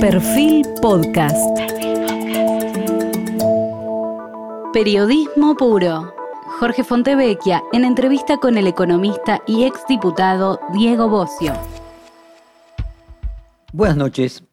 [0.00, 1.36] Perfil Podcast.
[4.72, 6.14] Periodismo puro.
[6.60, 11.52] Jorge Fontevecchia en entrevista con el economista y exdiputado Diego Bocio.
[13.72, 14.44] Buenas noches.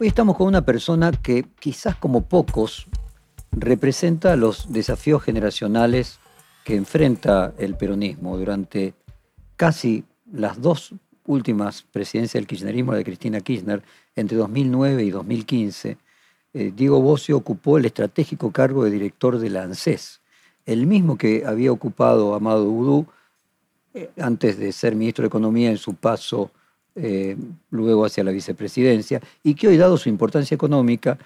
[0.00, 2.86] Hoy estamos con una persona que quizás como pocos
[3.52, 6.18] representa los desafíos generacionales
[6.64, 8.94] que enfrenta el peronismo durante
[9.56, 10.94] casi las dos
[11.28, 13.82] últimas presidencias del kirchnerismo, la de Cristina Kirchner,
[14.16, 15.98] entre 2009 y 2015,
[16.54, 20.20] eh, Diego Bocio ocupó el estratégico cargo de director de la ANSES,
[20.66, 23.06] el mismo que había ocupado Amado Udú
[23.94, 26.50] eh, antes de ser ministro de Economía en su paso
[26.94, 27.36] eh,
[27.70, 31.18] luego hacia la vicepresidencia, y que hoy, dado su importancia económica,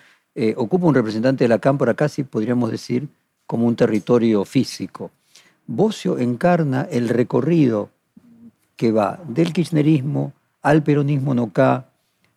[0.56, 3.06] ocupa un representante de la Cámpora casi, podríamos decir,
[3.46, 5.10] como un territorio físico.
[5.66, 7.90] Bocio encarna el recorrido
[8.76, 11.88] que va del kirchnerismo al peronismo noca,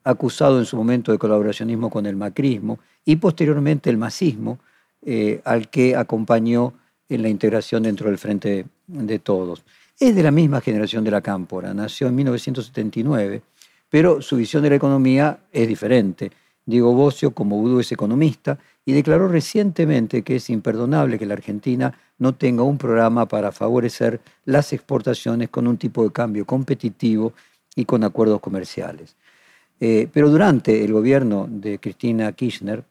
[0.03, 4.59] acusado en su momento de colaboracionismo con el macrismo, y posteriormente el masismo,
[5.03, 6.73] eh, al que acompañó
[7.07, 9.63] en la integración dentro del Frente de Todos.
[9.99, 13.41] Es de la misma generación de la Cámpora, nació en 1979,
[13.89, 16.31] pero su visión de la economía es diferente.
[16.65, 21.97] Diego Bocio, como Udo, es economista y declaró recientemente que es imperdonable que la Argentina
[22.17, 27.33] no tenga un programa para favorecer las exportaciones con un tipo de cambio competitivo
[27.75, 29.15] y con acuerdos comerciales.
[29.79, 32.83] Eh, pero durante el gobierno de Cristina Kirchner,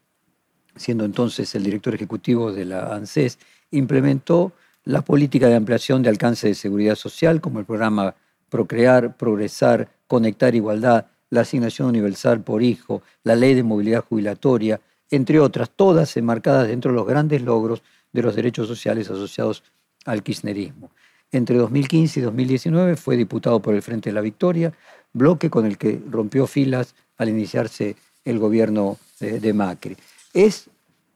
[0.76, 3.38] siendo entonces el director ejecutivo de la ANSES,
[3.70, 4.52] implementó
[4.84, 8.14] la política de ampliación de alcance de seguridad social, como el programa
[8.50, 15.40] Procrear, Progresar, Conectar Igualdad, la asignación universal por hijo, la ley de movilidad jubilatoria, entre
[15.40, 17.82] otras, todas enmarcadas dentro de los grandes logros
[18.14, 19.62] de los derechos sociales asociados
[20.06, 20.90] al kirchnerismo.
[21.32, 24.72] Entre 2015 y 2019 fue diputado por el Frente de la Victoria,
[25.12, 29.96] bloque con el que rompió filas al iniciarse el gobierno de, Macri.
[30.32, 30.70] Es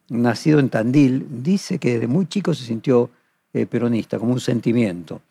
[0.08, 3.10] nacido en Tandil, dice que desde muy chico se sintió
[3.52, 5.22] eh, peronista, como un sentimiento,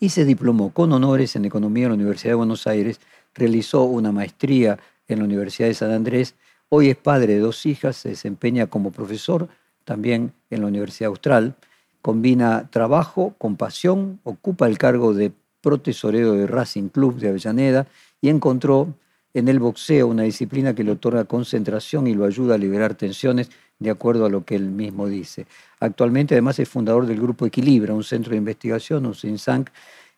[0.00, 2.98] y se diplomó con honores en Economía en la Universidad de Buenos Aires,
[3.34, 6.34] realizó una maestría en la Universidad de San Andrés,
[6.70, 9.48] hoy es padre de dos hijas, se desempeña como profesor
[9.84, 11.54] también en la Universidad Austral,
[12.00, 17.86] combina trabajo con pasión, ocupa el cargo de protesorero de Racing Club de Avellaneda
[18.20, 18.94] y encontró
[19.34, 23.50] en el boxeo una disciplina que le otorga concentración y lo ayuda a liberar tensiones
[23.78, 25.46] de acuerdo a lo que él mismo dice.
[25.80, 29.70] Actualmente además es fundador del Grupo Equilibra, un centro de investigación, un think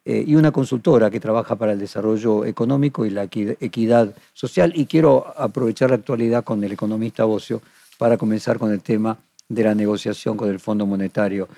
[0.05, 4.73] eh, y una consultora que trabaja para el desarrollo económico y la equidad social.
[4.75, 7.63] Y quiero aprovechar la actualidad con el economista Bocio
[7.97, 9.17] para comenzar con el tema
[9.49, 11.49] de la negociación con el Fondo Monetario.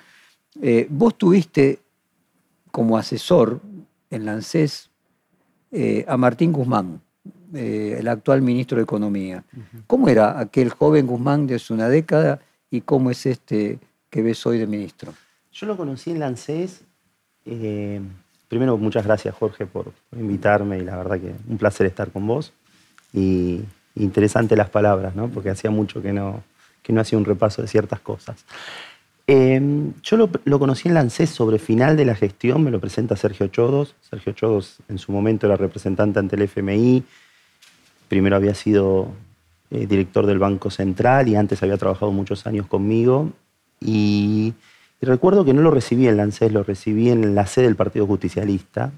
[0.60, 1.78] Eh, vos tuviste
[2.70, 3.60] como asesor
[4.10, 4.91] en la ANSES
[5.72, 7.00] eh, a Martín Guzmán,
[7.54, 9.44] eh, el actual ministro de Economía.
[9.86, 13.78] ¿Cómo era aquel joven Guzmán de hace una década y cómo es este
[14.10, 15.12] que ves hoy de ministro?
[15.53, 16.82] Yo lo conocí en la ANSES.
[18.48, 22.53] primero, muchas gracias Jorge por, invitarme y la verdad que un placer estar con vos.
[23.12, 23.62] Y
[23.94, 25.28] interesante las palabras, ¿no?
[25.28, 26.42] porque hacía mucho que no,
[26.86, 28.44] que no hacía un repaso de ciertas cosas.
[29.26, 33.16] Em, yo lo, conocí en la ANSES sobre final de la gestión, me lo presenta
[33.16, 33.97] Sergio Chodos.
[34.08, 37.02] Sergio Chodos en su momento era representante ante el FMI,
[38.06, 39.08] primero había sido
[39.72, 43.32] eh, director del Banco Central y antes había trabajado muchos años conmigo.
[43.80, 44.54] Y,
[45.00, 48.06] recuerdo que no lo recibí en la ANSES, lo recibí en la sede del Partido
[48.06, 48.92] Justicialista,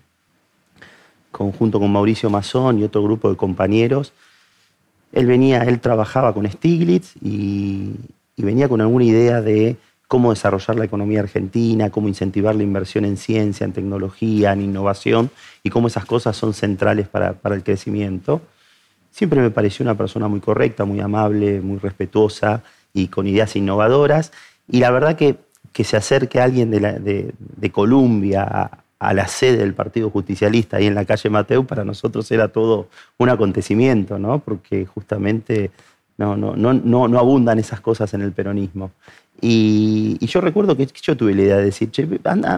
[1.32, 4.12] conjunto con Mauricio Mazón y otro grupo de compañeros.
[5.12, 7.94] Él venía, él trabajaba con Stiglitz y,
[8.36, 9.76] venía con alguna idea de
[10.06, 15.30] cómo desarrollar la economía argentina, cómo incentivar la inversión en ciencia, en tecnología, en innovación
[15.62, 18.40] y cómo esas cosas son centrales para, el crecimiento.
[19.10, 22.62] Siempre me pareció una persona muy correcta, muy amable, muy respetuosa
[22.94, 24.32] y con ideas innovadoras.
[24.68, 25.36] Y la verdad que,
[25.72, 28.70] que se acerque alguien de, de, de Colombia a
[29.00, 32.88] la sede del Partido Justicialista ahí en la calle Mateu, para nosotros era todo
[33.18, 34.40] un acontecimiento, ¿no?
[34.40, 35.70] porque justamente
[36.16, 36.74] no, no, no,
[37.08, 38.90] no, abundan esas cosas en el peronismo.
[39.40, 42.08] Y, yo recuerdo que yo tuve la idea de decir, che,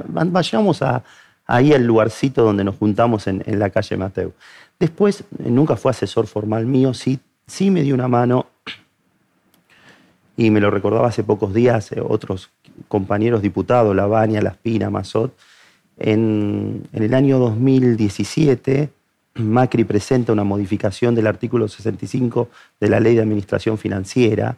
[0.08, 1.04] vayamos a,
[1.46, 4.32] ahí al lugarcito donde nos juntamos en, la calle Mateu.
[4.78, 8.46] Después, nunca fue asesor formal mío, sí, sí me dio una mano,
[10.38, 12.48] y me lo recordaba hace pocos días eh, otros
[12.88, 15.36] compañeros diputados, Lavania, Laspina, Mazot,
[16.00, 18.90] en, el año 2017,
[19.34, 22.48] Macri presenta una modificación del artículo 65
[22.80, 24.56] de la Ley de Administración Financiera,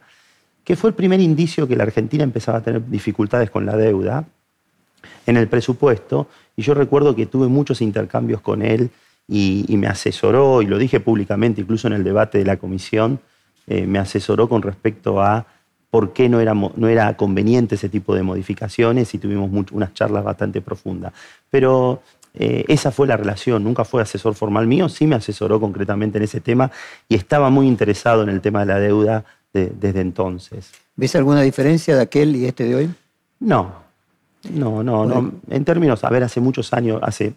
[0.63, 4.25] que fue el primer indicio que la Argentina empezaba a tener dificultades con la deuda
[5.25, 6.27] en el presupuesto.
[6.55, 8.89] Y yo recuerdo que tuve muchos intercambios con él
[9.27, 13.19] y, me asesoró, y lo dije públicamente, incluso en el debate de la comisión,
[13.67, 15.45] eh, me asesoró con respecto a
[15.93, 20.23] por qué no era, no era conveniente ese tipo de modificaciones y tuvimos unas charlas
[20.23, 21.13] bastante profundas.
[21.51, 22.01] Pero
[22.33, 26.23] eh, esa fue la relación, nunca fue asesor formal mío, sí me asesoró concretamente en
[26.23, 26.71] ese tema
[27.07, 29.23] y estaba muy interesado en el tema de la deuda
[29.53, 30.71] desde entonces.
[30.95, 32.89] ¿Ves alguna diferencia de aquel y este de hoy?
[33.39, 33.75] No,
[34.51, 35.31] no, no, no.
[35.47, 37.35] En términos, a ver, hace muchos años, hace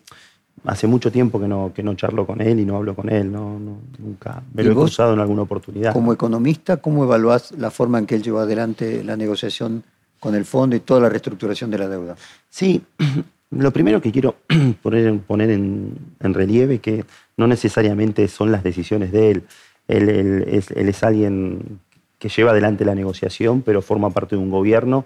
[0.65, 3.31] hace mucho tiempo que no, que no charlo con él y no hablo con él,
[3.31, 3.59] no,
[3.99, 5.93] nunca me lo he cruzado en alguna oportunidad.
[5.93, 9.85] Como economista, ¿cómo evaluás la forma en que él llevó adelante la negociación
[10.19, 12.17] con el fondo y toda la reestructuración de la deuda?
[12.49, 12.83] Sí,
[13.51, 14.37] lo primero que quiero
[14.83, 17.05] poner, poner en, relieve que
[17.37, 19.43] no necesariamente son las decisiones de él.
[19.89, 21.81] Él, es, él es alguien
[22.19, 25.05] que lleva adelante la negociación, pero forma parte de un gobierno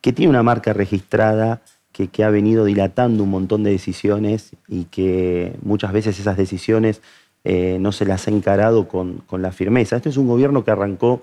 [0.00, 1.62] que tiene una marca registrada
[2.04, 7.00] que, ha venido dilatando un montón de decisiones y que muchas veces esas decisiones
[7.44, 9.96] eh, no se las ha encarado con, la firmeza.
[9.96, 11.22] Este es un gobierno que arrancó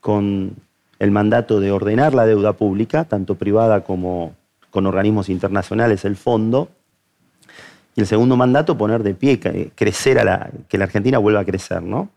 [0.00, 0.56] con
[0.98, 4.34] el mandato de ordenar la deuda pública, tanto privada como
[4.70, 6.68] con organismos internacionales, el fondo,
[7.94, 9.38] y el segundo mandato, poner de pie,
[9.74, 12.10] crecer a la, que la Argentina vuelva a crecer, ¿no?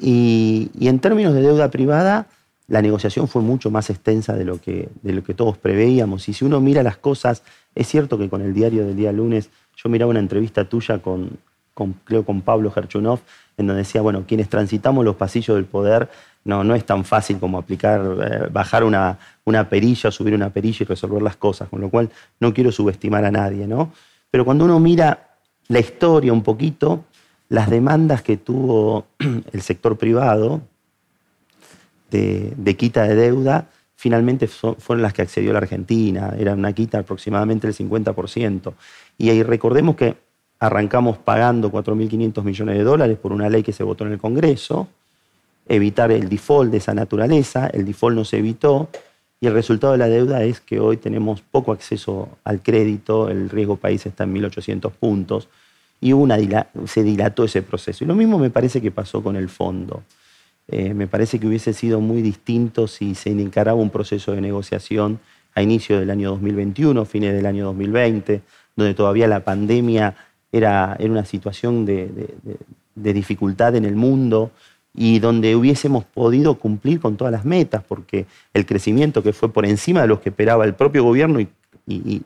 [0.00, 2.28] y en términos de deuda privada,
[2.68, 6.28] la negociación fue mucho más extensa de lo, que, de lo que todos preveíamos.
[6.28, 7.42] Y si uno mira las cosas,
[7.74, 11.38] es cierto que con el diario del día lunes, yo miraba una entrevista tuya con,
[12.04, 13.20] creo, con Pablo Gerchunov,
[13.56, 16.10] en donde decía, bueno, quienes transitamos los pasillos del poder,
[16.44, 20.78] no, no es tan fácil como aplicar, eh, bajar una, una perilla, subir una perilla
[20.80, 23.92] y resolver las cosas, con lo cual no quiero subestimar a nadie, ¿no?
[24.30, 25.36] Pero cuando uno mira
[25.68, 27.04] la historia un poquito,
[27.48, 29.06] las demandas que tuvo
[29.52, 30.60] el sector privado,
[32.10, 37.66] de, quita de deuda finalmente fueron las que accedió la Argentina, era una quita aproximadamente
[37.66, 38.72] del 50%.
[39.18, 40.16] Y ahí recordemos que
[40.60, 44.88] arrancamos pagando 4.500 millones de dólares por una ley que se votó en el Congreso,
[45.66, 48.88] evitar el default de esa naturaleza, el default no se evitó,
[49.40, 53.50] y el resultado de la deuda es que hoy tenemos poco acceso al crédito, el
[53.50, 55.48] riesgo país está en 1.800 puntos,
[56.00, 56.38] y una,
[56.86, 58.04] se dilató ese proceso.
[58.04, 60.02] Y lo mismo me parece que pasó con el fondo.
[60.70, 65.18] Eh, me parece que hubiese sido muy distinto si se encaraba un proceso de negociación
[65.54, 68.42] a inicio del año 2021, fines del año 2020,
[68.76, 70.14] donde todavía la pandemia
[70.52, 72.34] era, era una situación de,
[72.94, 74.50] dificultad en el mundo
[74.94, 79.64] y donde hubiésemos podido cumplir con todas las metas, porque el crecimiento que fue por
[79.64, 81.48] encima de lo que esperaba el propio gobierno y,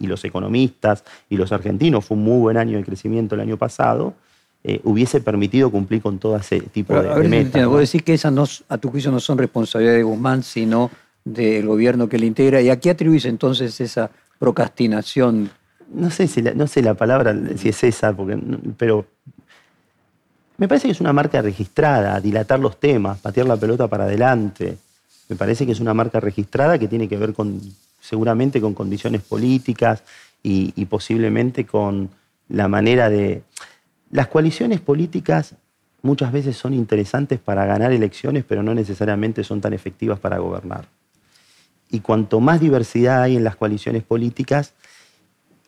[0.00, 4.15] los economistas y los argentinos, fue un muy buen año de crecimiento el año pasado,
[4.64, 7.67] eh, hubiese permitido cumplir con todo ese tipo de, metas.
[7.67, 10.88] Vos decís que esas no, a tu juicio no son responsabilidad de Guzmán, sino
[11.25, 12.61] del gobierno que le integra.
[12.61, 15.50] ¿Y a qué atribuís entonces esa procrastinación?
[15.93, 18.38] No sé, si la, no sé la palabra, si es esa, porque,
[18.76, 19.05] pero
[20.59, 24.79] me parece que es una marca registrada, dilatar los temas, patear la pelota para adelante.
[25.29, 27.61] Me parece que es una marca registrada que tiene que ver con,
[28.00, 30.05] seguramente con condiciones políticas
[30.44, 32.11] y posiblemente con
[32.49, 33.43] la manera de,
[34.12, 35.56] las coaliciones políticas
[36.03, 40.85] muchas veces son interesantes para ganar elecciones, pero no necesariamente son tan efectivas para gobernar.
[41.91, 44.75] Y cuanto más diversidad hay en las coaliciones políticas,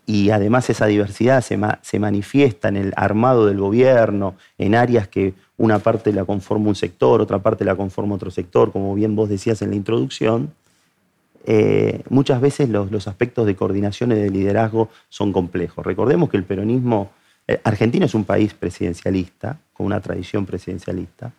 [0.06, 5.78] y además esa diversidad se, manifiesta en el armado del gobierno, en áreas que una
[5.78, 9.62] parte la conforma un sector, otra parte la conforma otro sector, como bien vos decías
[9.62, 10.52] en la introducción,
[11.46, 15.86] eh, muchas veces los, los aspectos de coordinación y de liderazgo son complejos.
[15.86, 17.10] Recordemos que el peronismo
[17.62, 21.32] Argentina es un país presidencialista, con una tradición presidencialista.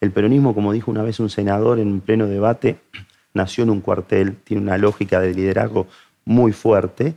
[0.00, 2.78] El peronismo, como dijo una vez un senador en un pleno debate,
[3.34, 5.86] nació en un cuartel, tiene una lógica de liderazgo
[6.24, 7.14] muy fuerte.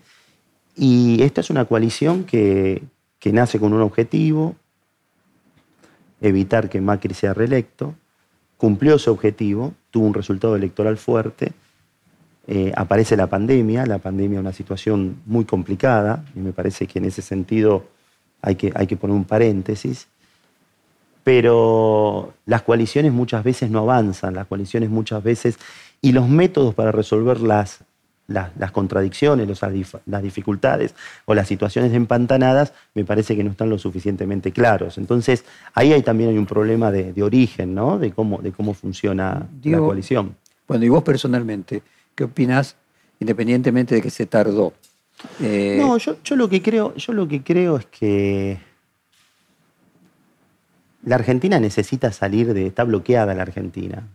[0.76, 2.84] Y esta es una coalición que,
[3.26, 4.56] nace con un objetivo,
[6.22, 7.96] evitar que Macri sea reelecto,
[8.58, 11.54] cumplió su objetivo, tuvo un resultado electoral fuerte,
[12.48, 17.00] eh, aparece la pandemia, la pandemia es una situación muy complicada, y me parece que
[17.00, 17.88] en ese sentido
[18.42, 20.08] hay que, hay que poner un paréntesis,
[21.24, 25.60] pero las coaliciones muchas veces no avanzan, las coaliciones muchas veces,
[26.02, 27.80] y los métodos para resolver las,
[28.30, 29.48] las, contradicciones,
[30.06, 34.98] las dificultades o las situaciones empantanadas, me parece que no están lo suficientemente claros.
[34.98, 38.00] Entonces, ahí hay, también hay un problema de, origen, ¿no?
[38.00, 40.36] De cómo, de cómo funciona la coalición.
[40.68, 41.82] Bueno, y vos personalmente,
[42.16, 42.76] ¿qué opinás,
[43.20, 44.74] independientemente de que se tardó?
[45.42, 48.58] Eh, no, yo, lo que creo, yo lo que creo es que
[51.04, 52.68] la Argentina necesita salir de.
[52.68, 54.08] está bloqueada la Argentina.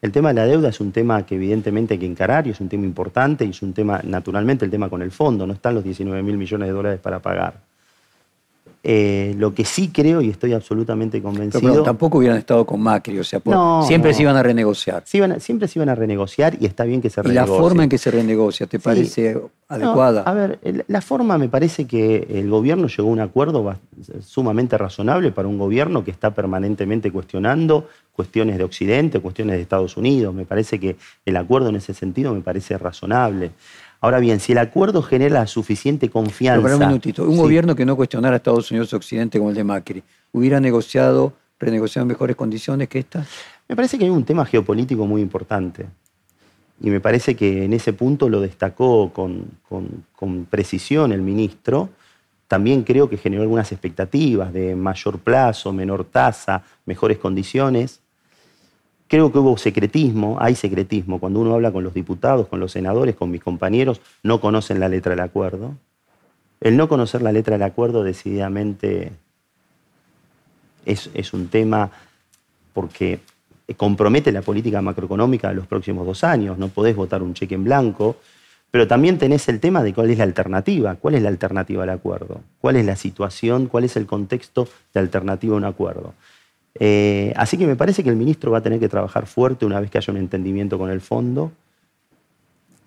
[0.00, 2.60] El tema de la deuda es un tema que evidentemente hay que encarar y es
[2.60, 5.46] un tema importante y es un tema, naturalmente, el tema con el fondo.
[5.46, 7.62] No están los 19 mil millones de dólares para pagar.
[8.86, 11.72] Eh, lo que sí creo y estoy absolutamente convencido.
[11.72, 13.40] Pero, tampoco hubieran estado con Macri, o sea,
[13.86, 15.02] siempre se iban a renegociar.
[15.06, 17.50] siempre se iban a renegociar y está bien que se renegocie.
[17.50, 20.24] ¿Y la forma en que se renegocia te parece adecuada?
[20.26, 23.74] a ver, la forma me parece que el gobierno llegó a un acuerdo
[24.20, 29.96] sumamente razonable para un gobierno que está permanentemente cuestionando cuestiones de Occidente, cuestiones de Estados
[29.96, 30.34] Unidos.
[30.34, 33.52] Me parece que el acuerdo en ese sentido me parece razonable.
[34.04, 36.62] Ahora bien, si el acuerdo genera suficiente confianza.
[36.62, 37.24] Pero un minutito.
[37.24, 41.32] Un gobierno que no cuestionara a Estados Unidos Occidente como el de Macri, ¿hubiera negociado,
[41.58, 43.26] renegociado en mejores condiciones que estas?
[43.66, 45.86] Me parece que hay un tema geopolítico muy importante.
[46.82, 51.88] Y me parece que en ese punto lo destacó con, con precisión el ministro.
[52.46, 58.00] También creo que generó algunas expectativas de mayor plazo, menor tasa, mejores condiciones.
[59.14, 61.20] Creo que hubo secretismo, hay secretismo.
[61.20, 64.88] Cuando uno habla con los diputados, con los senadores, con mis compañeros, no conocen la
[64.88, 65.76] letra del acuerdo.
[66.60, 69.12] El no conocer la letra del acuerdo decididamente
[70.84, 71.92] es, un tema
[72.72, 73.20] porque
[73.76, 76.58] compromete la política macroeconómica de los próximos dos años.
[76.58, 78.16] No podés votar un cheque en blanco,
[78.72, 80.96] pero también tenés el tema de cuál es la alternativa.
[80.96, 82.40] ¿Cuál es la alternativa al acuerdo?
[82.60, 83.68] ¿Cuál es la situación?
[83.68, 86.14] ¿Cuál es el contexto de alternativa a un acuerdo?
[86.78, 89.80] Eh, así que me parece que el ministro va a tener que trabajar fuerte una
[89.80, 91.52] vez que haya un entendimiento con el fondo.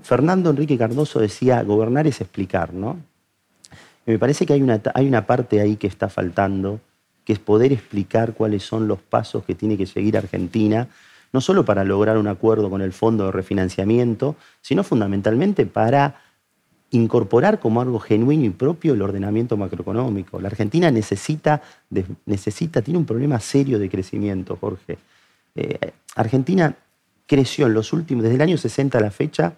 [0.01, 2.97] Fernando Enrique Cardoso decía, gobernar es explicar, ¿no?
[4.05, 6.79] Y me parece que hay una, hay una parte ahí que está faltando,
[7.25, 10.87] que es poder explicar cuáles son los pasos que tiene que seguir Argentina,
[11.33, 16.21] no solo para lograr un acuerdo con el fondo de refinanciamiento, sino fundamentalmente para
[16.91, 20.39] incorporar como algo genuino y propio el ordenamiento macroeconómico.
[20.39, 21.61] La Argentina necesita,
[22.25, 24.97] necesita tiene un problema serio de crecimiento, Jorge.
[25.55, 26.75] Eh, Argentina
[27.25, 29.53] creció en los últimos, desde el año 60 a la fecha,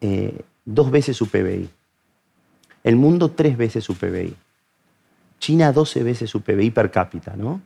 [0.00, 1.68] eh, dos veces su PBI.
[2.82, 4.34] El mundo tres veces su PBI.
[5.38, 7.60] China 12 veces su PBI per cápita, ¿no?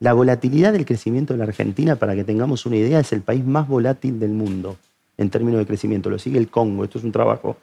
[0.00, 3.44] La volatilidad del crecimiento de la Argentina, para que tengamos una idea, es el país
[3.44, 4.76] más volátil del mundo
[5.16, 6.10] en términos de crecimiento.
[6.10, 6.84] Lo sigue el Congo.
[6.84, 7.56] Esto es un trabajo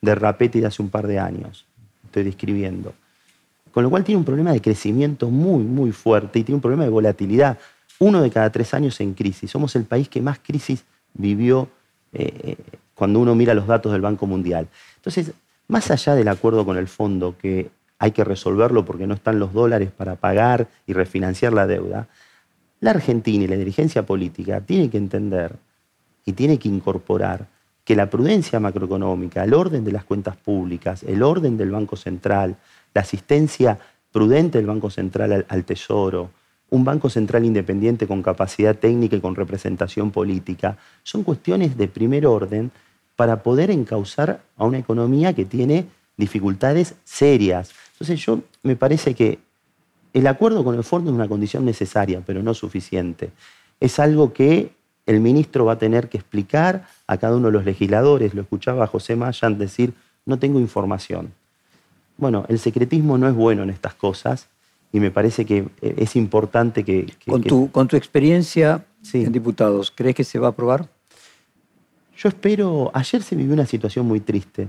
[0.00, 1.66] de Rapete de hace un par de años,
[2.04, 2.94] estoy describiendo.
[3.72, 6.84] Con lo cual tiene un problema de crecimiento muy, muy fuerte y tiene un problema
[6.84, 7.58] de volatilidad.
[7.98, 9.50] Uno de cada tres años en crisis.
[9.50, 11.68] Somos el país que más crisis vivió
[12.12, 12.56] eh,
[12.94, 14.68] cuando uno mira los datos del Banco Mundial.
[14.96, 15.32] Entonces,
[15.68, 19.52] más allá del acuerdo con el fondo, que hay que resolverlo porque no están los
[19.52, 22.08] dólares para pagar y refinanciar la deuda,
[22.80, 25.56] la Argentina y la dirigencia política tiene que entender
[26.24, 27.46] y tiene que incorporar
[27.88, 32.58] que la prudencia macroeconómica, el orden de las cuentas públicas, el orden del Banco Central,
[32.92, 33.78] la asistencia
[34.12, 36.28] prudente del Banco Central al, Tesoro,
[36.68, 42.26] un Banco Central independiente con capacidad técnica y con representación política, son cuestiones de primer
[42.26, 42.72] orden
[43.16, 45.86] para poder encauzar a una economía que tiene
[46.18, 47.70] dificultades serias.
[47.92, 49.38] Entonces yo me parece que
[50.12, 53.30] el acuerdo con el fondo es una condición necesaria, pero no suficiente.
[53.80, 54.72] Es algo que
[55.08, 58.34] el ministro va a tener que explicar a cada uno de los legisladores.
[58.34, 59.94] Lo escuchaba José Mayan decir,
[60.26, 61.32] no tengo información.
[62.18, 64.48] Bueno, el secretismo no es bueno en estas cosas
[64.92, 67.10] y me parece que eh, es importante que...
[67.26, 68.84] con, tu, con tu experiencia
[69.14, 70.86] en diputados, ¿crees que se va a aprobar?
[72.14, 74.68] Yo espero, ayer se vivió una situación muy triste.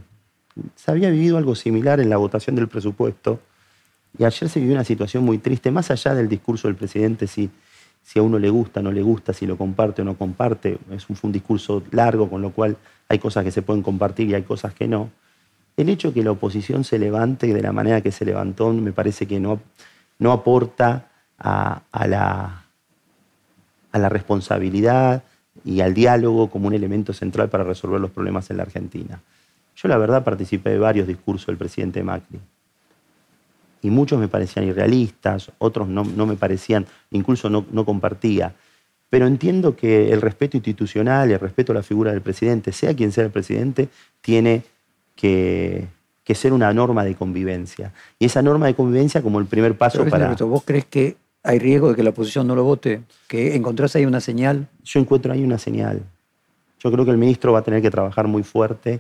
[0.78, 3.42] Se había vivido algo similar en la votación del presupuesto
[4.18, 7.50] y ayer se vivió una situación muy triste, más allá del discurso del presidente, sí
[8.10, 10.80] si a uno le gusta, no le gusta, si lo comparte o no comparte.
[10.90, 12.76] Es un, fue un discurso largo, con lo cual
[13.08, 15.12] hay cosas que se pueden compartir y hay cosas que no.
[15.78, 18.94] El hecho de que la oposición se levante de la manera que se levantó me
[18.94, 19.60] parece que no,
[20.18, 22.66] no aporta a, la,
[23.92, 25.22] a la responsabilidad
[25.64, 29.22] y al diálogo como un elemento central para resolver los problemas en la Argentina.
[29.76, 32.40] Yo la verdad participé de varios discursos del presidente Macri
[33.82, 38.54] y muchos me parecían irrealistas, otros no, me parecían, incluso no, compartía.
[39.10, 43.12] Pero entiendo que el respeto institucional el respeto a la figura del presidente, sea quien
[43.12, 43.90] sea el presidente,
[44.22, 44.64] tiene
[45.16, 45.88] que,
[46.34, 47.92] ser una norma de convivencia.
[48.20, 50.36] Y esa norma de convivencia como el primer paso para...
[50.36, 53.02] ¿Vos crees que hay riesgo de que la oposición no lo vote?
[53.28, 54.68] ¿Que encontrás ahí una señal?
[54.84, 56.04] Yo encuentro ahí una señal.
[56.80, 59.00] Yo creo que el ministro va a tener que trabajar muy fuerte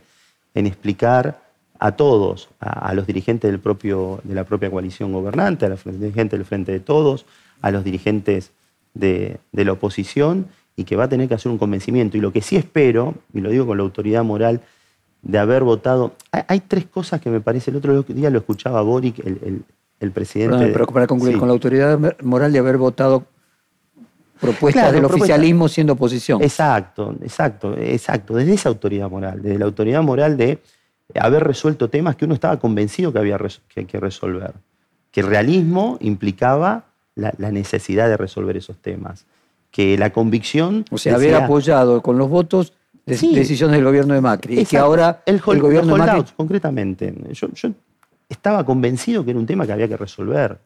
[0.55, 1.48] en explicar
[1.79, 6.37] a todos, a, los dirigentes del propio, de la propia coalición gobernante, a los dirigentes
[6.37, 7.25] del Frente de Todos,
[7.61, 8.51] a los dirigentes
[8.93, 12.17] de, la oposición, y que va a tener que hacer un convencimiento.
[12.17, 14.61] Y lo que sí espero, y lo digo con la autoridad moral,
[15.21, 16.13] de haber votado.
[16.31, 17.71] Hay, tres cosas que me parece.
[17.71, 20.67] El otro día lo escuchaba Boric, el, presidente.
[20.67, 23.25] pero para concluir, con la autoridad moral de haber votado
[24.39, 26.41] propuestas del oficialismo siendo oposición.
[26.41, 28.35] Exacto, exacto, exacto.
[28.35, 30.59] Desde esa autoridad moral, desde la autoridad moral de
[31.15, 34.53] haber resuelto temas que uno estaba convencido que había que, resolver.
[35.11, 36.85] que el realismo implicaba
[37.15, 39.25] la, necesidad de resolver esos temas,
[39.71, 40.85] que la convicción...
[40.91, 42.73] O sea, haber apoyado con los votos
[43.05, 46.31] decisiones del gobierno de Macri, y que ahora el, gobierno de Macri...
[46.37, 47.69] concretamente, yo, yo
[48.29, 50.59] estaba convencido que era un tema que había que resolver.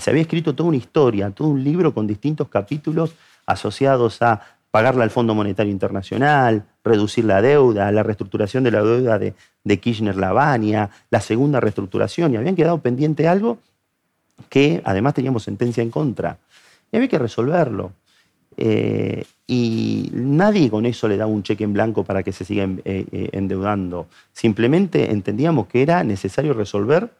[0.00, 3.14] Se había escrito toda una historia, todo un libro con distintos capítulos
[3.46, 4.40] asociados a
[4.72, 9.34] pagarle al Fondo Monetario Internacional, reducir la deuda, la reestructuración de la deuda de,
[9.80, 13.58] Kirchner-Lavania, la segunda reestructuración, y habían quedado pendiente algo
[14.48, 16.38] que además teníamos sentencia en contra.
[16.90, 17.92] Y había que resolverlo.
[18.56, 22.64] Eh, y nadie con eso le daba un cheque en blanco para que se siga
[22.64, 24.06] eh, eh, endeudando.
[24.32, 27.10] Simplemente entendíamos que era necesario resolver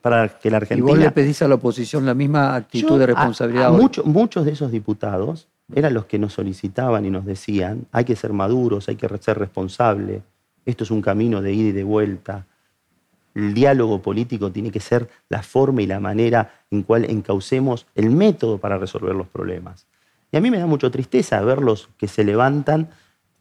[0.00, 0.88] para que la Argentina...
[0.88, 3.72] ¿Y vos le pedís a la oposición la misma actitud de responsabilidad?
[4.04, 8.32] muchos de esos diputados eran los que nos solicitaban y nos decían, hay que ser
[8.32, 10.22] maduros, hay que ser responsables,
[10.66, 12.46] esto es un camino de ida y de vuelta.
[13.34, 18.10] El diálogo político tiene que ser la forma y la manera en cual encaucemos el
[18.10, 19.86] método para resolver los problemas.
[20.32, 22.88] Y a mí me da mucha tristeza verlos que se levantan,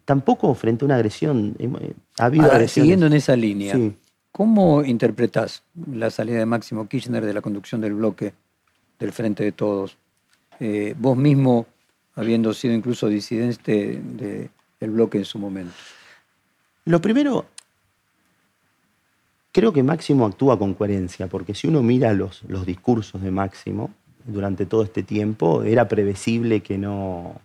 [0.06, 1.56] tampoco frente a una agresión.
[2.18, 3.76] Ha habido Siguiendo en esa línea,
[4.32, 8.34] ¿cómo interpretás la salida de Máximo Kirchner de la conducción del bloque
[8.98, 9.98] del Frente de Todos?
[10.60, 11.68] Eh, vos mismo
[12.20, 14.02] habiendo sido incluso disidente
[14.80, 15.74] del bloque en su momento?
[16.84, 17.46] Lo primero,
[19.54, 23.92] creo que Máximo actúa con coherencia, porque si uno mira los, los discursos de Máximo
[24.26, 27.40] durante todo este tiempo, era previsible que no,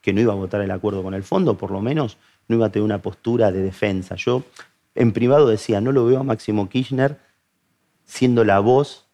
[0.00, 2.16] que no iba a votar el acuerdo con el fondo, por lo menos
[2.48, 4.14] no iba a tener una postura de defensa.
[4.14, 4.42] Yo
[4.94, 7.18] en privado decía, no lo veo a Máximo Kirchner
[8.06, 9.07] siendo la voz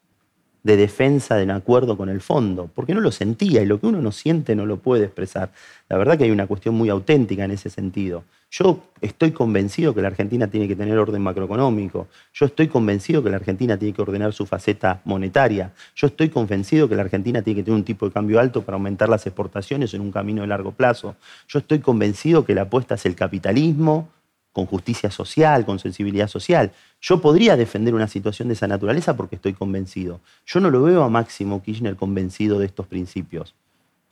[0.65, 3.87] de defensa de un acuerdo con el fondo, porque no lo sentía y lo que
[3.87, 5.51] uno no siente no lo puede expresar.
[5.89, 8.25] La verdad que hay una cuestión muy auténtica en ese sentido.
[8.51, 12.09] Yo estoy convencido que la Argentina tiene que tener orden macroeconómico.
[12.33, 15.73] Yo estoy convencido que la Argentina tiene que ordenar su faceta monetaria.
[15.95, 18.77] Yo estoy convencido que la Argentina tiene que tener un tipo de cambio alto para
[18.77, 21.17] aumentar las exportaciones en un camino de largo plazo.
[21.47, 24.09] Yo estoy convencido que la apuesta es el capitalismo,
[24.55, 26.71] con justicia social, con sensibilidad social.
[27.01, 30.21] Yo podría defender una situación de esa naturaleza porque estoy convencido.
[30.47, 33.57] Yo no lo veo a Máximo Kirchner convencido de estos principios.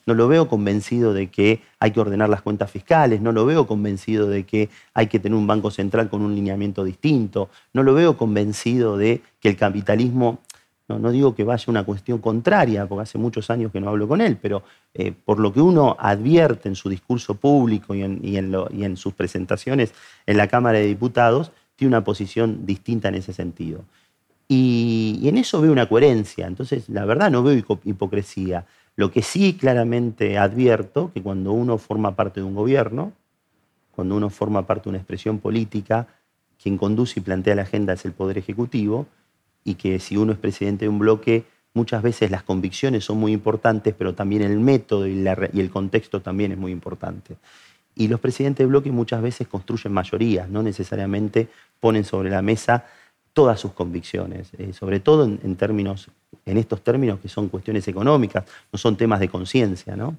[0.04, 3.68] No lo veo convencido de que hay que ordenar las cuentas fiscales, no lo veo
[3.68, 7.94] convencido de que hay que tener un banco central con un lineamiento distinto, no lo
[7.94, 10.40] veo convencido de que el capitalismo
[10.98, 14.20] no, digo que vaya una cuestión contraria, porque hace muchos años que no hablo con
[14.20, 14.62] él, pero
[14.94, 19.94] eh, por lo que uno advierte en su discurso público y en, sus presentaciones
[20.26, 23.84] en la Cámara de Diputados, tiene una posición distinta en ese sentido.
[24.48, 26.46] Y, y, en eso veo una coherencia.
[26.46, 28.66] Entonces, la verdad, no veo hipocresía.
[28.96, 33.12] Lo que sí claramente advierto, que cuando uno forma parte de un gobierno,
[33.92, 36.08] cuando uno forma parte de una expresión política,
[36.62, 39.06] quien conduce y plantea la agenda es el Poder Ejecutivo,
[39.64, 41.44] y que si uno es presidente de un bloque,
[41.74, 46.52] muchas veces las convicciones son muy importantes, pero también el método y, el contexto también
[46.52, 47.36] es muy importante.
[47.94, 51.48] Y los presidentes de bloque muchas veces construyen mayorías, no necesariamente
[51.78, 52.86] ponen sobre la mesa
[53.32, 56.08] todas sus convicciones, eh, sobre todo en, términos,
[56.44, 60.16] en estos términos que son cuestiones económicas, no son temas de conciencia, ¿no?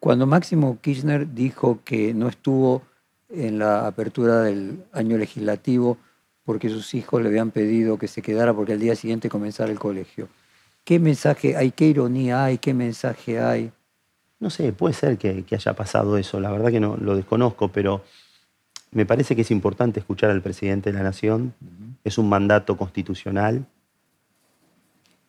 [0.00, 2.82] Cuando Máximo Kirchner dijo que no estuvo
[3.30, 5.96] en la apertura del año legislativo
[6.44, 9.78] porque sus hijos le habían pedido que se quedara porque al día siguiente comenzara el
[9.78, 10.28] colegio.
[10.84, 11.70] ¿Qué mensaje hay?
[11.70, 12.58] ¿Qué ironía hay?
[12.58, 13.70] ¿Qué mensaje hay?
[14.40, 18.02] No sé, puede ser que, haya pasado eso, la verdad que no lo desconozco, pero
[18.90, 21.54] me parece que es importante escuchar al presidente de la Nación.
[22.02, 23.64] Es un mandato constitucional.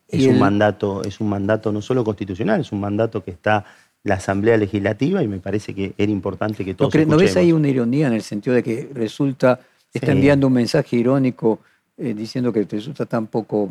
[0.08, 3.66] Es un, mandato, es un mandato no solo constitucional, es un mandato que está
[4.04, 7.52] la Asamblea Legislativa y me parece que era importante que todos ¿No, ¿No ves ahí
[7.52, 9.60] una ironía en el sentido de que resulta
[9.94, 11.60] está enviando un mensaje irónico
[11.98, 13.70] eh, diciendo que resulta tan poco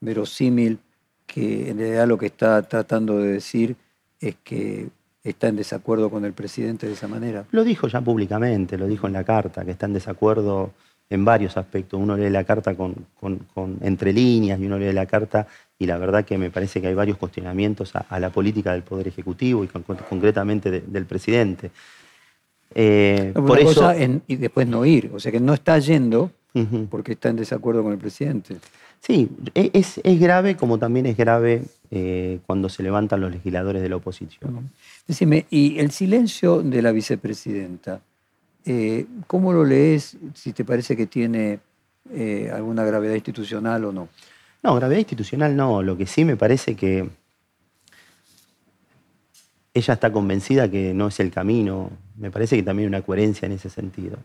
[0.00, 0.78] verosímil
[1.26, 3.76] que en realidad lo que está tratando de decir
[4.20, 4.88] es que
[5.22, 7.44] está en desacuerdo con el presidente de esa manera.
[7.50, 10.72] Lo dijo ya públicamente, lo dijo en la carta, que está en desacuerdo
[11.10, 12.00] en varios aspectos.
[12.00, 13.06] Uno lee la carta con,
[13.82, 15.46] entre líneas y uno lee la carta
[15.78, 19.08] y la verdad que me parece que hay varios cuestionamientos a, la política del Poder
[19.08, 21.70] Ejecutivo y concretamente del presidente.
[22.74, 23.92] Eh, por eso,
[24.26, 26.30] y después no ir, o sea que no está yendo
[26.90, 28.56] porque está en desacuerdo con el presidente.
[29.00, 33.80] Sí, e, es, es grave como también es grave eh, cuando se levantan los legisladores
[33.80, 34.70] de la oposición.
[35.06, 38.00] Decime, ¿y el silencio de la vicepresidenta,
[38.64, 41.60] eh, cómo lo lees si te parece que tiene
[42.52, 44.08] alguna gravedad institucional o no?
[44.62, 47.08] No, gravedad institucional no, lo que sí me parece que
[49.78, 51.90] ella está convencida que no es el camino.
[52.16, 54.18] Me parece que también hay una coherencia en ese sentido.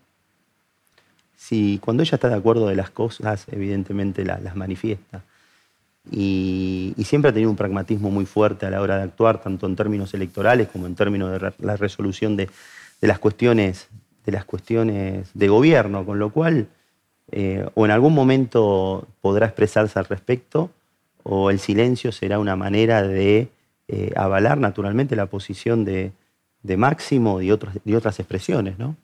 [1.35, 5.23] Si cuando ella está de acuerdo de las cosas, evidentemente las manifiesta.
[6.11, 9.75] y, siempre ha tenido un pragmatismo muy fuerte a la hora de actuar, tanto en
[9.75, 12.49] términos electorales como en términos de la resolución de,
[13.01, 13.89] las cuestiones
[14.25, 16.67] de las cuestiones de gobierno, con lo cual
[17.31, 20.71] eh, o en algún momento podrá expresarse al respecto,
[21.23, 23.49] o el silencio será una manera de
[23.95, 26.13] eh, avalar naturalmente la posición de,
[26.63, 28.79] Máximo y, otros, y otras expresiones.
[28.79, 28.95] ¿no?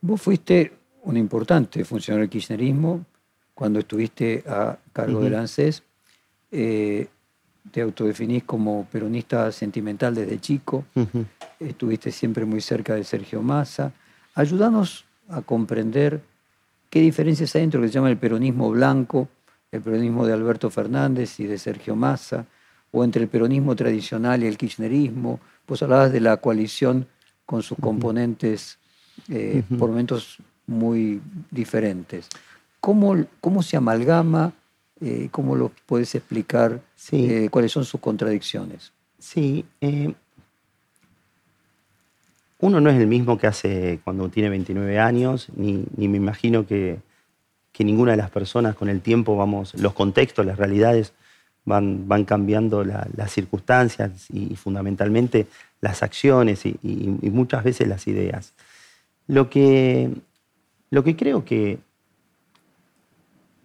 [0.00, 3.04] Vos fuiste un importante funcionario del kirchnerismo
[3.52, 5.82] cuando estuviste a cargo del ANSES.
[6.50, 7.08] Eh,
[7.70, 10.86] te autodefinís como peronista sentimental desde chico.
[11.60, 13.92] Estuviste siempre muy cerca de Sergio Massa.
[14.34, 16.22] Ayúdanos a comprender
[16.88, 19.28] qué diferencias hay entre lo que se llama el peronismo blanco,
[19.72, 22.46] el peronismo de Alberto Fernández y de Sergio Massa,
[22.96, 25.38] o entre el peronismo tradicional y el kirchnerismo.
[25.68, 27.06] Vos hablabas de la coalición
[27.44, 28.78] con sus componentes
[29.28, 32.30] eh, por momentos muy diferentes.
[32.80, 34.54] ¿Cómo, cómo se amalgama?
[35.02, 36.80] Eh, ¿Cómo lo puedes explicar?
[37.12, 38.92] Eh, ¿Cuáles son sus contradicciones?
[39.18, 39.66] Sí.
[42.60, 47.00] uno no es el mismo que hace cuando tiene 29 años, ni, me imagino que,
[47.78, 51.12] ninguna de las personas con el tiempo vamos, los contextos, las realidades
[51.66, 55.46] van, cambiando las circunstancias y, fundamentalmente
[55.80, 56.78] las acciones y,
[57.30, 58.54] muchas veces las ideas.
[59.26, 60.10] Lo que,
[60.90, 61.78] lo que creo que,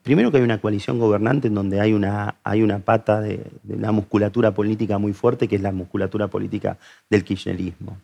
[0.01, 3.77] primero que hay una coalición gobernante en donde hay una, hay una pata de, de
[3.77, 6.77] la musculatura política muy fuerte, que es la musculatura política
[7.09, 7.97] del kirchnerismo.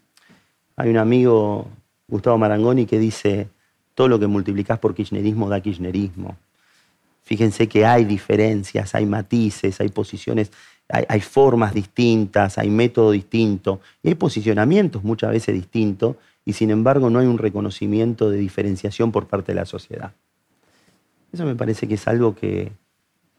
[0.75, 1.67] Hay un amigo,
[2.07, 3.47] Gustavo Marangoni, que dice,
[3.95, 6.37] todo lo que multiplicás por kirchnerismo da kirchnerismo.
[7.27, 10.49] Fíjense que hay diferencias, hay matices, hay posiciones,
[10.87, 17.09] hay, formas distintas, hay método distinto, y hay posicionamientos muchas veces distintos, y sin embargo
[17.09, 20.13] no hay un reconocimiento de diferenciación por parte de la sociedad.
[21.33, 22.71] Eso me parece que es algo que,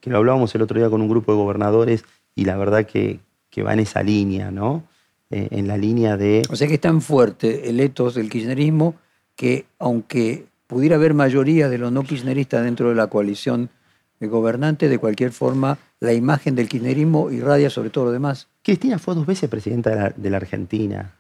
[0.03, 3.21] lo hablábamos el otro día con un grupo de gobernadores y la verdad que,
[3.65, 4.85] va en esa línea, ¿no?
[5.31, 6.43] Eh, en la línea de...
[6.51, 8.97] O sea que es tan fuerte el etos del kirchnerismo
[9.35, 13.71] que aunque pudiera haber mayoría de los no kirchneristas dentro de la coalición
[14.21, 18.49] de gobernantes, de cualquier forma la imagen del kirchnerismo irradia sobre todo lo demás.
[18.63, 21.15] Cristina fue dos veces presidenta de la Argentina.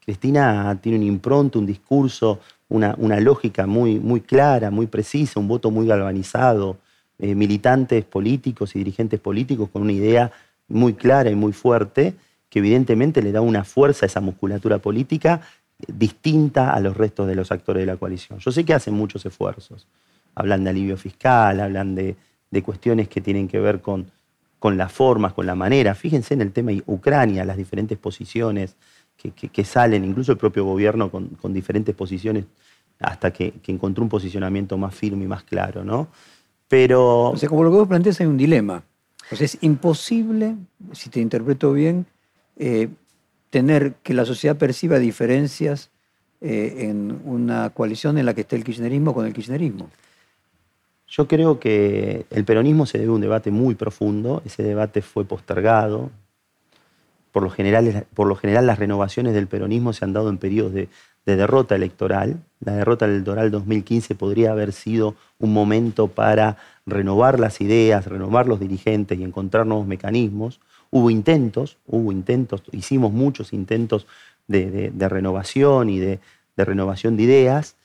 [0.00, 5.70] Cristina tiene un impronto, un discurso, una, lógica muy, muy clara, muy precisa, un voto
[5.70, 6.78] muy galvanizado,
[7.18, 10.32] eh, militantes políticos y dirigentes políticos con una idea
[10.68, 12.14] muy clara y muy fuerte,
[12.48, 15.42] que evidentemente le da una fuerza a esa musculatura política
[15.86, 18.38] distinta a los restos de los actores de la coalición.
[18.38, 19.86] Yo sé que hacen muchos esfuerzos.
[20.34, 22.16] Hablan de alivio fiscal, hablan de,
[22.62, 24.10] cuestiones que tienen que ver con,
[24.58, 25.94] con las formas, con la manera.
[25.94, 28.76] Fíjense en el tema de Ucrania, las diferentes posiciones
[29.16, 32.44] que, salen, incluso el propio gobierno con, diferentes posiciones,
[33.00, 36.08] hasta que, encontró un posicionamiento más firme y más claro, ¿no?
[36.68, 37.30] Pero...
[37.30, 38.82] O sea, como lo que vos planteas, hay un dilema.
[39.30, 40.54] O es imposible,
[40.92, 42.06] si te interpreto bien,
[42.56, 42.88] eh,
[43.50, 45.90] tener que la sociedad perciba diferencias
[46.40, 49.90] eh, en una coalición en la que esté el kirchnerismo con el kirchnerismo.
[51.08, 55.24] Yo creo que el peronismo se debe a un debate muy profundo, ese debate fue
[55.24, 56.10] postergado,
[57.32, 60.72] por lo, general, por lo general las renovaciones del peronismo se han dado en periodos
[60.72, 60.88] de,
[61.24, 62.42] derrota electoral.
[62.60, 68.60] La derrota electoral 2015 podría haber sido un momento para renovar las ideas, renovar los
[68.60, 70.58] dirigentes y encontrar nuevos mecanismos.
[70.90, 74.06] Hubo intentos, hubo intentos, hicimos muchos intentos
[74.46, 76.18] de, renovación y de,
[76.56, 77.76] de, renovación de ideas,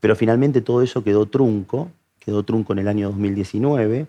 [0.00, 1.88] pero finalmente todo eso quedó trunco,
[2.24, 4.06] quedó trunco en el año 2019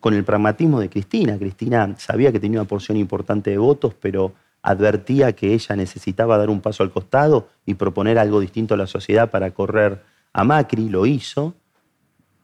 [0.00, 1.38] con el pragmatismo de Cristina.
[1.38, 6.50] Cristina sabía que tenía una porción importante de votos, pero advertía que ella necesitaba dar
[6.50, 10.88] un paso al costado y proponer algo distinto a la sociedad para correr a Macri,
[10.88, 11.54] lo hizo,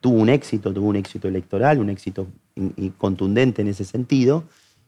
[0.01, 2.27] tuvo un éxito, tuvo un éxito electoral, un éxito
[2.99, 4.45] contundente en ese sentido,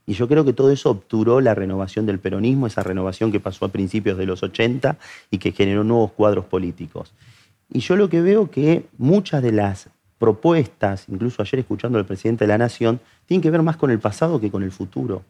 [0.06, 3.64] y yo creo que todo eso obturó la renovación del peronismo, esa renovación que pasó
[3.64, 4.98] a principios de los 80
[5.30, 7.14] y que generó nuevos cuadros políticos.
[7.70, 9.88] Y yo lo que veo que muchas de las
[10.24, 13.98] propuestas, incluso ayer escuchando al presidente de la Nación, tienen que ver más con el
[13.98, 15.22] pasado que con el futuro.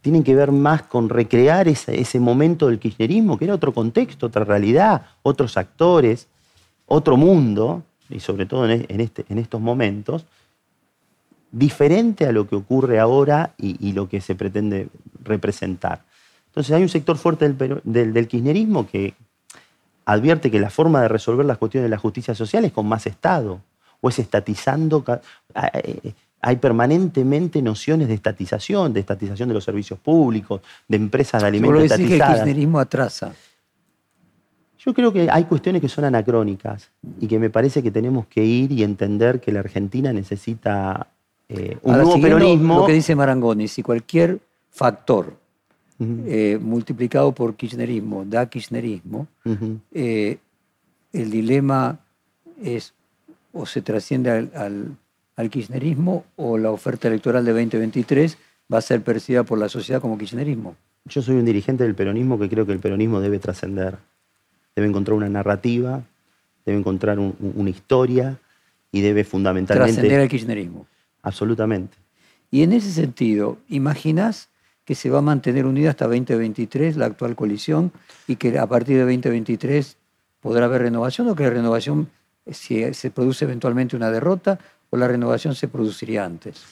[0.00, 4.44] Tienen que ver más con recrear ese, momento del kirchnerismo, que era otro contexto, otra
[4.44, 6.28] realidad, otros actores,
[6.86, 10.24] otro mundo, y sobre todo en, este, estos momentos,
[11.50, 14.88] diferente a lo que ocurre ahora y, lo que se pretende
[15.24, 16.04] representar.
[16.46, 19.14] Entonces hay un sector fuerte del, del kirchnerismo que
[20.04, 23.08] advierte que la forma de resolver las cuestiones de la justicia social es con más
[23.08, 23.60] Estado
[24.00, 25.04] o es estatizando.
[25.72, 31.48] Eh, hay permanentemente nociones de estatización, de estatización de los servicios públicos, de empresas de
[31.48, 32.18] alimentos estatizadas.
[32.18, 33.32] que el kirchnerismo atrasa.
[34.78, 38.42] Yo creo que hay cuestiones que son anacrónicas y que me parece que tenemos que
[38.42, 41.08] ir y entender que la Argentina necesita
[41.50, 42.80] eh, un nuevo peronismo.
[42.80, 45.36] Lo que dice Marangoni, si cualquier factor
[45.98, 49.26] eh, multiplicado por kirchnerismo da kirchnerismo,
[49.92, 50.38] eh,
[51.12, 51.98] el dilema
[52.62, 52.94] es
[53.52, 54.96] o se trasciende al,
[55.36, 58.36] al, kirchnerismo o la oferta electoral de 2023
[58.72, 60.76] va a ser percibida por la sociedad como kirchnerismo.
[61.06, 63.96] Yo soy un dirigente del peronismo que creo que el peronismo debe trascender,
[64.76, 66.02] debe encontrar una narrativa,
[66.64, 68.38] debe encontrar una historia
[68.92, 69.94] y debe fundamentalmente...
[69.94, 70.86] Trascender al kirchnerismo.
[71.22, 71.96] Absolutamente.
[72.50, 74.48] Y en ese sentido, ¿imaginas
[74.84, 77.92] que se va a mantener unida hasta 2023 la actual coalición
[78.26, 79.96] y que a partir de 2023
[80.40, 82.08] podrá haber renovación o que la renovación,
[82.50, 84.58] si se produce eventualmente una derrota,
[84.90, 86.64] o la renovación se produciría antes?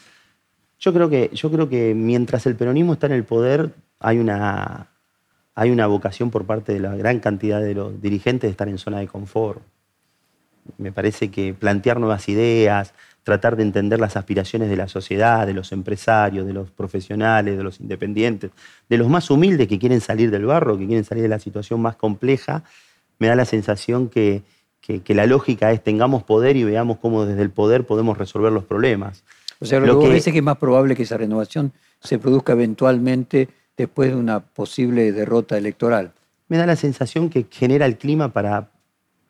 [0.78, 4.88] Yo creo que, yo creo que mientras el peronismo está en el poder, hay una,
[5.54, 8.78] hay una vocación por parte de la gran cantidad de los dirigentes de estar en
[8.78, 9.61] zona de confort.
[10.76, 12.92] Me parece que plantear nuevas ideas,
[13.24, 17.64] tratar de entender las aspiraciones de la sociedad, de los empresarios, de los profesionales, de
[17.64, 18.50] los independientes,
[18.88, 21.81] de los más humildes que quieren salir del barro, que quieren salir de la situación
[21.81, 22.62] más compleja,
[23.18, 24.42] me da la sensación que,
[25.09, 29.24] la lógica es tengamos poder y veamos cómo desde el poder podemos resolver los problemas.
[29.61, 33.48] O sea, lo, que dice que es más probable que esa renovación se produzca eventualmente
[33.77, 36.12] después de una posible derrota electoral.
[36.48, 38.70] Me da la sensación que genera el clima para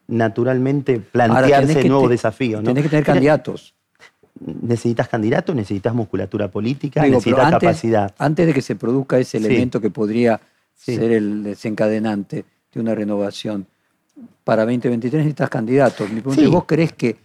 [0.07, 2.63] naturalmente plantearse nuevos desafíos.
[2.63, 2.69] ¿no?
[2.69, 3.75] Tenés que tener candidatos
[4.41, 8.15] necesitas candidatos, necesitas musculatura política, necesitas capacidad.
[8.19, 10.41] Antes de que se produzca ese elemento que podría
[10.75, 13.67] ser el desencadenante de una renovación,
[14.49, 16.09] para 2023 necesitas candidatos.
[16.09, 17.19] Mi pregunta es, ¿vos crees que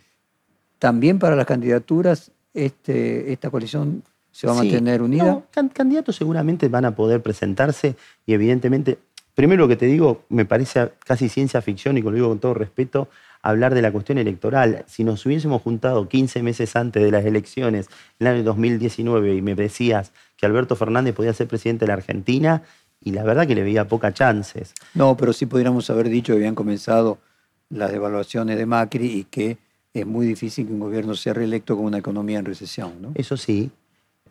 [0.78, 5.42] también para las candidaturas este, esta coalición se va a mantener unida?
[5.72, 8.98] candidatos seguramente van a poder presentarse y evidentemente,
[9.36, 12.56] primero lo que te digo, me parece casi ciencia ficción y lo digo con todo
[12.56, 13.08] respeto,
[13.42, 14.84] hablar de la cuestión electoral.
[14.90, 17.88] Si nos hubiésemos juntado 15 meses antes de las elecciones,
[18.20, 21.94] en el año 2019, y me decías que Alberto Fernández podía ser presidente de la
[21.94, 22.64] Argentina,
[23.04, 24.74] y la verdad que le veía pocas chances.
[24.94, 27.20] No, pero sí podríamos haber dicho que habían comenzado
[27.70, 29.58] las devaluaciones de Macri y que
[29.94, 32.94] es muy difícil que un gobierno sea reelecto con una economía en recesión.
[33.02, 33.12] ¿no?
[33.16, 33.72] Eso sí,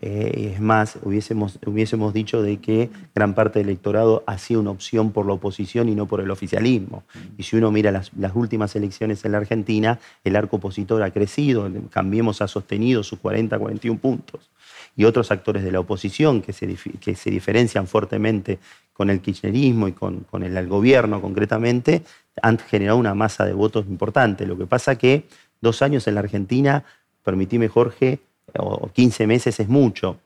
[0.04, 5.12] eh, es más, hubiésemos, hubiésemos dicho de que gran parte del electorado hacía una opción
[5.12, 7.04] por la oposición y no por el oficialismo.
[7.14, 7.18] Mm.
[7.38, 11.70] Y si uno mira las, últimas elecciones en la Argentina, el arco opositor ha crecido,
[11.90, 14.50] Cambiemos ha sostenido sus 40, 41 puntos.
[14.96, 18.58] Y otros actores de la oposición que se, que se diferencian fuertemente
[18.92, 22.02] con el kirchnerismo y con, con el, gobierno concretamente,
[22.42, 24.46] han generado una masa de votos importante.
[24.46, 25.24] Lo que pasa que
[25.60, 26.84] dos años en la Argentina,
[27.22, 28.20] permitime Jorge,
[28.58, 30.18] o 15 meses es mucho.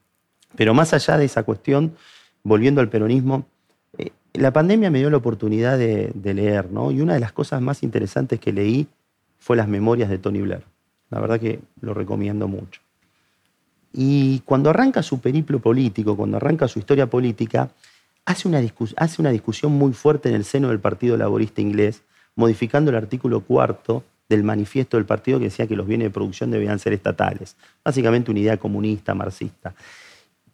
[0.57, 1.95] Pero más allá de esa cuestión,
[2.43, 3.47] volviendo al peronismo,
[3.99, 6.91] eh, la pandemia me dio la oportunidad de, leer, ¿no?
[6.91, 8.89] Y una de las cosas más interesantes que leí
[9.39, 10.65] fue las memorias de Tony Blair.
[11.11, 12.81] La verdad que lo recomiendo mucho.
[13.99, 17.71] Y cuando arranca su periplo político, cuando arranca su historia política,
[18.27, 18.61] hace una,
[19.31, 22.03] discusión muy fuerte en el seno del Partido Laborista Inglés,
[22.35, 26.51] modificando el artículo cuarto del manifiesto del partido que decía que los bienes de producción
[26.51, 27.57] debían ser estatales.
[27.83, 29.75] Básicamente una idea comunista, marxista.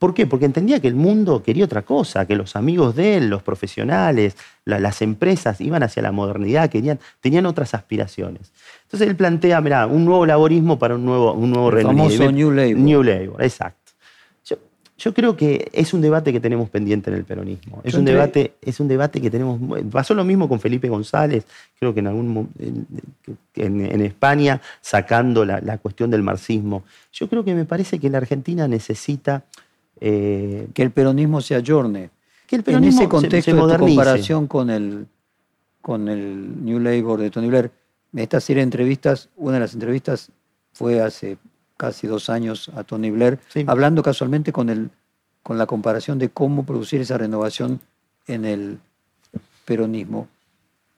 [0.03, 0.27] ¿Por qué?
[0.27, 4.37] Porque entendía que el mundo quería otra cosa, que los amigos de él, los profesionales,
[4.65, 8.51] las empresas iban hacia la modernidad, querían, tenían otras aspiraciones.
[8.83, 12.51] Entonces él plantea, mira, un nuevo laborismo para un nuevo, un nuevo el famoso New
[12.51, 12.77] Labour.
[12.79, 13.93] New Labour, exacto.
[14.99, 17.81] Yo creo que es un debate que tenemos pendiente en el peronismo.
[17.85, 19.61] Es un, debate, es un debate que tenemos.
[19.89, 21.45] Pasó lo mismo con Felipe González,
[21.79, 22.51] creo que en algún
[23.55, 26.83] en, España, sacando la, cuestión del marxismo.
[27.13, 29.45] Yo creo que me parece que la Argentina necesita.
[30.01, 32.11] Eh, que el peronismo se ayorne.
[32.47, 35.07] Que el peronismo en ese contexto de comparación con el,
[35.81, 37.71] con el New Labour de Tony Blair,
[38.15, 40.31] esta serie de entrevistas, una de las entrevistas
[40.73, 41.39] fue hace
[41.77, 44.91] casi dos años a Tony Blair, hablando casualmente con, el,
[45.43, 47.81] con la comparación de cómo producir esa renovación
[48.27, 48.79] en el
[49.65, 50.29] peronismo.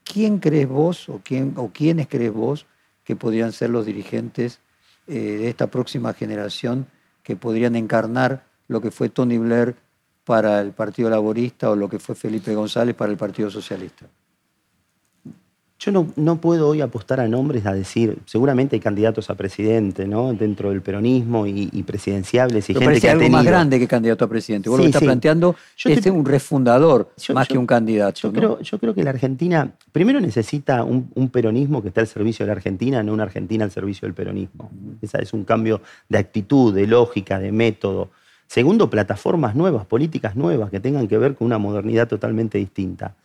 [0.04, 2.66] ¿Quién crees vos o, quién, o quiénes crees vos
[3.04, 4.61] que podrían ser los dirigentes
[5.07, 6.87] eh, de esta próxima generación
[7.22, 9.74] que podrían encarnar lo que fue Tony Blair
[10.24, 14.06] para el Partido Laborista o lo que fue Felipe González para el Partido Socialista?
[15.84, 20.32] Yo no, puedo hoy apostar a nombres a decir, seguramente hay candidatos a presidente, ¿no?
[20.32, 24.70] Dentro del peronismo y, presidenciables y gente que algo más grande que candidato a presidente.
[24.70, 28.18] Vos lo que estás planteando es un refundador más que un candidato.
[28.22, 32.46] Yo, creo, yo creo que la Argentina, primero necesita un, peronismo que esté al servicio
[32.46, 34.70] de la Argentina, no una Argentina al servicio del peronismo.
[35.02, 38.08] Ese es un cambio de actitud, de lógica, de método.
[38.46, 43.16] Segundo, plataformas nuevas, políticas nuevas que tengan que ver con una modernidad totalmente distinta.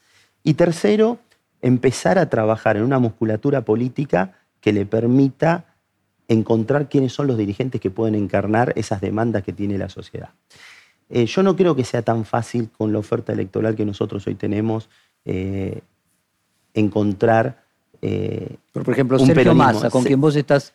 [0.44, 1.20] Y tercero,
[1.62, 5.66] empezar a trabajar en una musculatura política que le permita
[6.28, 10.30] encontrar quiénes son los dirigentes que pueden encarnar esas demandas que tiene la sociedad.
[11.10, 14.36] Eh, yo no creo que sea tan fácil con la oferta electoral que nosotros hoy
[14.36, 14.90] tenemos
[15.26, 15.82] eh,
[16.74, 17.64] encontrar
[18.02, 20.74] eh, por ejemplo, Sergio Massa, con quien vos estás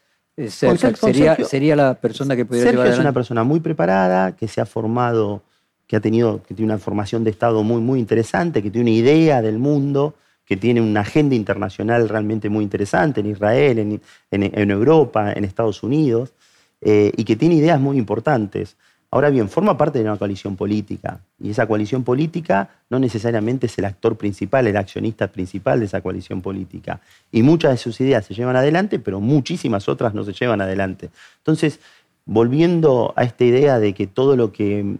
[0.48, 4.60] cerca, sería, sería, la persona que pudiera Sergio es una persona muy preparada, que se
[4.60, 5.42] ha formado,
[5.86, 8.98] que ha tenido, que tiene una formación de Estado muy, muy interesante, que tiene una
[8.98, 15.32] idea del mundo, que tiene una agenda internacional realmente muy interesante en Israel, en, Europa,
[15.32, 16.32] en Estados Unidos,
[16.80, 18.76] eh, y que tiene ideas muy importantes.
[19.14, 23.78] Ahora bien, forma parte de una coalición política, y esa coalición política no necesariamente es
[23.78, 27.00] el actor principal, el accionista principal de esa coalición política.
[27.30, 31.10] Y muchas de sus ideas se llevan adelante, pero muchísimas otras no se llevan adelante.
[31.38, 31.78] Entonces,
[32.24, 34.96] volviendo a esta idea de que todo lo que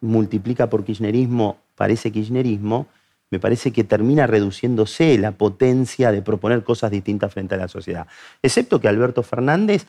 [0.00, 2.86] multiplica por kirchnerismo parece kirchnerismo,
[3.32, 8.06] me parece que termina reduciéndose la potencia de proponer cosas distintas frente a la sociedad.
[8.40, 9.84] Excepto que Alberto Fernández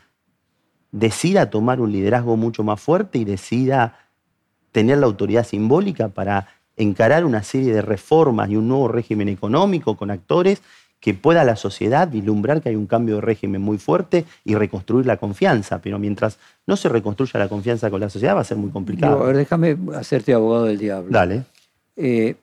[0.93, 3.99] decida tomar un liderazgo mucho más fuerte y decida
[4.71, 9.97] tener la autoridad simbólica para encarar una serie de reformas y un nuevo régimen económico
[9.97, 10.61] con actores
[10.99, 15.05] que pueda la sociedad vislumbrar que hay un cambio de régimen muy fuerte y reconstruir
[15.05, 15.81] la confianza.
[15.81, 19.21] Pero mientras no se reconstruya la confianza con la sociedad va a ser muy complicado.
[19.21, 21.11] a ver, déjame hacerte abogado del diablo.
[21.11, 21.43] Dale.
[21.97, 22.35] Eh,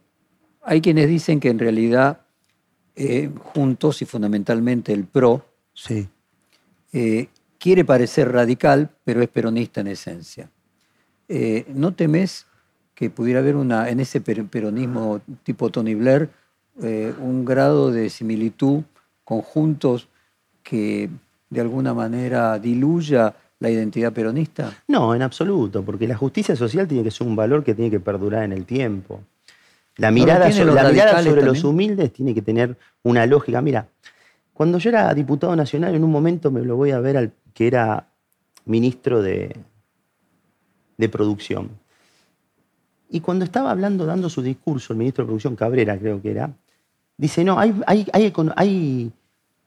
[0.63, 2.21] hay quienes dicen que en realidad
[2.97, 6.07] eh, juntos y fundamentalmente el PRO sí.
[6.93, 7.29] Eh,
[7.61, 10.51] quiere parecer radical, pero es peronista en esencia.
[11.29, 12.47] Eh, ¿No temes
[12.97, 16.29] que pudiera haber una, en ese peronismo tipo Tony Blair
[16.83, 18.83] un grado de similitud
[19.23, 20.09] conjuntos
[20.63, 21.11] que
[21.51, 24.73] de alguna manera diluya la identidad peronista?
[24.89, 28.01] No, en absoluto, porque la justicia social tiene que ser un valor que tiene que
[28.01, 29.21] perdurar en el tiempo.
[29.97, 30.51] La mirada,
[31.23, 33.61] sobre, los humildes tiene que tener una lógica.
[33.61, 33.87] Mira,
[34.55, 37.67] cuando yo era diputado nacional, en un momento me lo voy a ver al que
[37.67, 38.09] era
[38.65, 39.57] ministro de,
[40.97, 41.71] de producción.
[43.09, 46.53] Y cuando estaba hablando, dando su discurso, el ministro de Producción, Cabrera creo que era,
[47.17, 48.07] dice, no, hay, hay,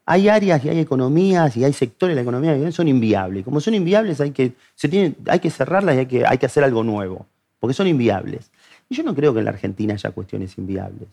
[0.05, 3.43] hay, áreas y hay economías y hay sectores de la economía que son inviables.
[3.43, 6.63] Como son inviables hay que, se hay que cerrarlas y hay que, hay que hacer
[6.63, 7.25] algo nuevo,
[7.59, 8.49] porque son inviables
[8.93, 11.09] yo no creo que en la Argentina haya cuestiones inviables.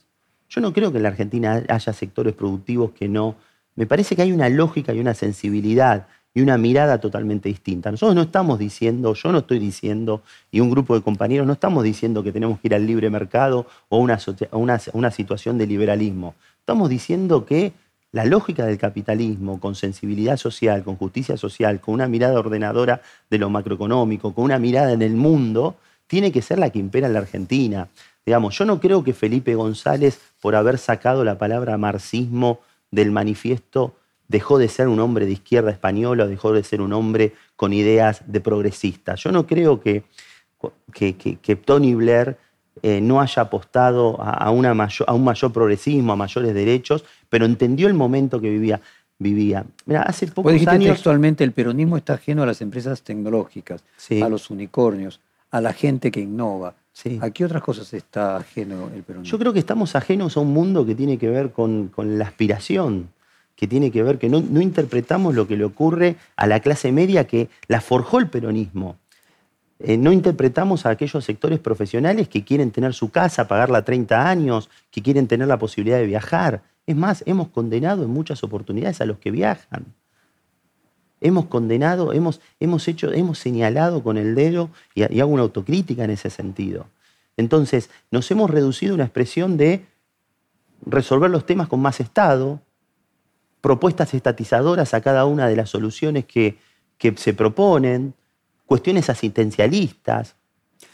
[0.48, 3.36] Yo no creo que en la Argentina haya sectores productivos que no...
[3.76, 7.90] Me parece que hay una lógica y una sensibilidad y una mirada totalmente distinta.
[7.90, 11.82] Nosotros no estamos diciendo, yo no estoy diciendo, y un grupo de compañeros no estamos
[11.82, 14.18] diciendo que tenemos que ir al libre mercado o una,
[14.52, 16.34] una, situación de liberalismo.
[16.60, 17.72] Estamos diciendo que
[18.12, 23.38] la lógica del capitalismo, con sensibilidad social, con justicia social, con una mirada ordenadora de
[23.38, 27.12] lo macroeconómico, con una mirada en el mundo, tiene que ser la que impera en
[27.12, 27.88] la Argentina.
[28.26, 33.94] Digamos, yo no creo que Felipe González, por haber sacado la palabra marxismo del manifiesto,
[34.30, 37.72] dejó de ser un hombre de izquierda española o dejó de ser un hombre con
[37.72, 39.16] ideas de progresista.
[39.16, 40.04] Yo no creo que,
[40.92, 42.38] que, Tony Blair
[42.82, 47.88] eh, no haya apostado a, una a un mayor progresismo, a mayores derechos, pero entendió
[47.88, 48.80] el momento que vivía
[49.20, 49.66] vivía.
[49.84, 50.92] Mira, hace pocos años...
[50.94, 53.84] textualmente, el peronismo está ajeno a las empresas tecnológicas,
[54.22, 56.74] a los unicornios, a la gente que innova.
[57.20, 59.30] ¿A qué otras cosas está ajeno el peronismo?
[59.30, 63.10] Yo creo que estamos ajenos a un mundo que tiene que ver con, la aspiración,
[63.60, 67.26] que tiene que ver que no, interpretamos lo que le ocurre a la clase media
[67.26, 68.96] que la forjó el peronismo.
[69.80, 74.70] Eh, no interpretamos a aquellos sectores profesionales que quieren tener su casa, pagarla 30 años,
[74.90, 76.62] que quieren tener la posibilidad de viajar.
[76.86, 79.84] Es más, hemos condenado en muchas oportunidades a los que viajan.
[81.20, 86.12] Hemos condenado, hemos, hemos, hecho, hemos señalado con el dedo y, hago una autocrítica en
[86.12, 86.86] ese sentido.
[87.36, 89.84] Entonces, nos hemos reducido a una expresión de
[90.86, 92.62] resolver los temas con más Estado,
[93.60, 96.56] propuestas estatizadoras a cada una de las soluciones que,
[97.16, 98.14] se proponen,
[98.66, 100.34] cuestiones asistencialistas.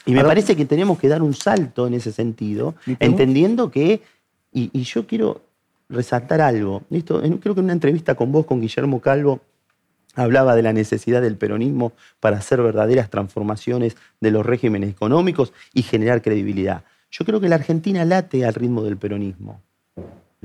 [0.04, 4.02] Y me parece que tenemos que dar un salto en ese sentido, entendiendo que,
[4.52, 5.42] y, yo quiero
[5.88, 9.40] resaltar algo, esto, creo que en una entrevista con vos, con Guillermo Calvo,
[10.14, 15.82] hablaba de la necesidad del peronismo para hacer verdaderas transformaciones de los regímenes económicos y
[15.82, 16.84] generar credibilidad.
[17.10, 19.60] Yo creo que la Argentina late al ritmo del peronismo.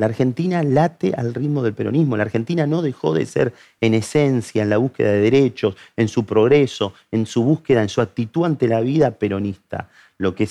[0.02, 2.18] La Argentina late al ritmo del peronismo.
[2.18, 6.26] La Argentina no dejó de ser en esencia, en la búsqueda de derechos, en su
[6.26, 9.90] progreso, en su búsqueda, en su actitud ante la vida peronista.
[10.18, 10.48] Lo que,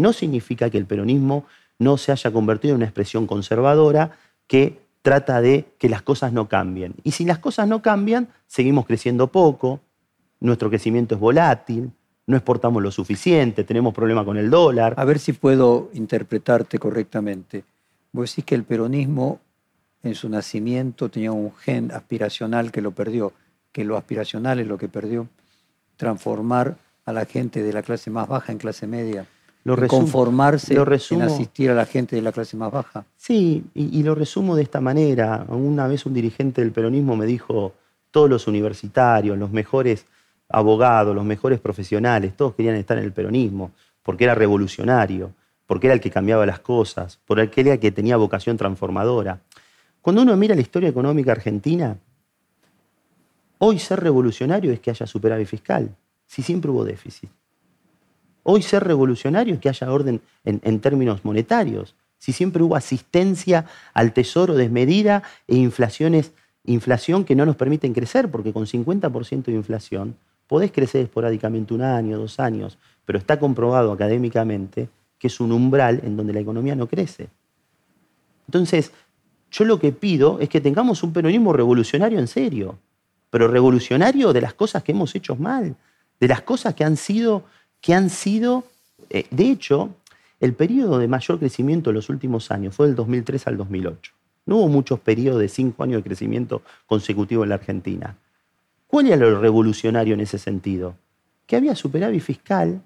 [0.00, 1.44] no significa que el peronismo
[1.80, 4.12] no se haya convertido en una expresión conservadora
[4.46, 6.94] que trata de que las cosas no cambien.
[7.02, 9.80] Y si las cosas no cambian, seguimos creciendo poco,
[10.38, 11.90] nuestro crecimiento es volátil,
[12.28, 14.94] no exportamos lo suficiente, tenemos problemas con el dólar.
[14.96, 17.64] A ver si puedo interpretarte correctamente.
[18.14, 19.40] Vos decís que el peronismo
[20.04, 23.32] en su nacimiento tenía un gen aspiracional que lo perdió,
[23.72, 25.26] que lo aspiracional es lo que perdió,
[25.96, 29.26] transformar a la gente de la clase más baja en clase media,
[29.64, 33.04] Lo resumo- conformarse lo resumo- en asistir a la gente de la clase más baja.
[33.16, 35.44] Sí, y, y lo resumo de esta manera.
[35.48, 37.74] Una vez un dirigente del peronismo me dijo,
[38.12, 40.06] todos los universitarios, los mejores
[40.48, 43.72] abogados, los mejores profesionales, todos querían estar en el peronismo,
[44.04, 45.32] porque era revolucionario,
[45.66, 49.40] porque era el que cambiaba las cosas, porque era el que tenía vocación transformadora.
[50.02, 51.96] Cuando uno mira la historia económica argentina,
[53.58, 55.94] hoy ser revolucionario es que haya superávit fiscal,
[56.26, 57.30] si siempre hubo déficit.
[58.42, 61.94] Hoy ser revolucionario es que haya orden en, en términos monetarios.
[62.18, 66.32] Si siempre hubo asistencia al tesoro desmedida e inflaciones,
[66.64, 71.80] inflación que no nos permiten crecer, porque con 50% de inflación podés crecer esporádicamente un
[71.80, 74.88] año, dos años, pero está comprobado académicamente
[75.24, 77.30] que es un umbral en donde la economía no crece.
[78.46, 78.92] Entonces,
[79.50, 82.78] yo lo que pido es que tengamos un peronismo revolucionario en serio,
[83.30, 85.76] pero revolucionario de las cosas que hemos hecho mal,
[86.20, 87.44] de las cosas que han sido,
[87.80, 88.64] que han sido,
[89.08, 89.94] eh, de hecho,
[90.40, 94.12] el periodo de mayor crecimiento en los últimos años fue del 2003 al 2008.
[94.44, 98.18] No hubo muchos periodos de cinco años de crecimiento consecutivo en la Argentina.
[98.88, 100.96] ¿Cuál era lo revolucionario en ese sentido?
[101.46, 102.82] Que había superávit fiscal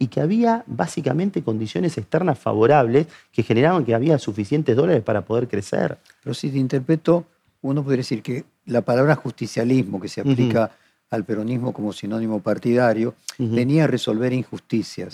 [0.00, 5.48] y que había básicamente condiciones externas favorables que generaban que había suficientes dólares para poder
[5.48, 5.98] crecer.
[6.22, 7.26] Pero si te interpreto,
[7.62, 10.70] uno podría decir que la palabra justicialismo, que se aplica
[11.10, 15.12] al peronismo como sinónimo partidario, venía a resolver injusticias.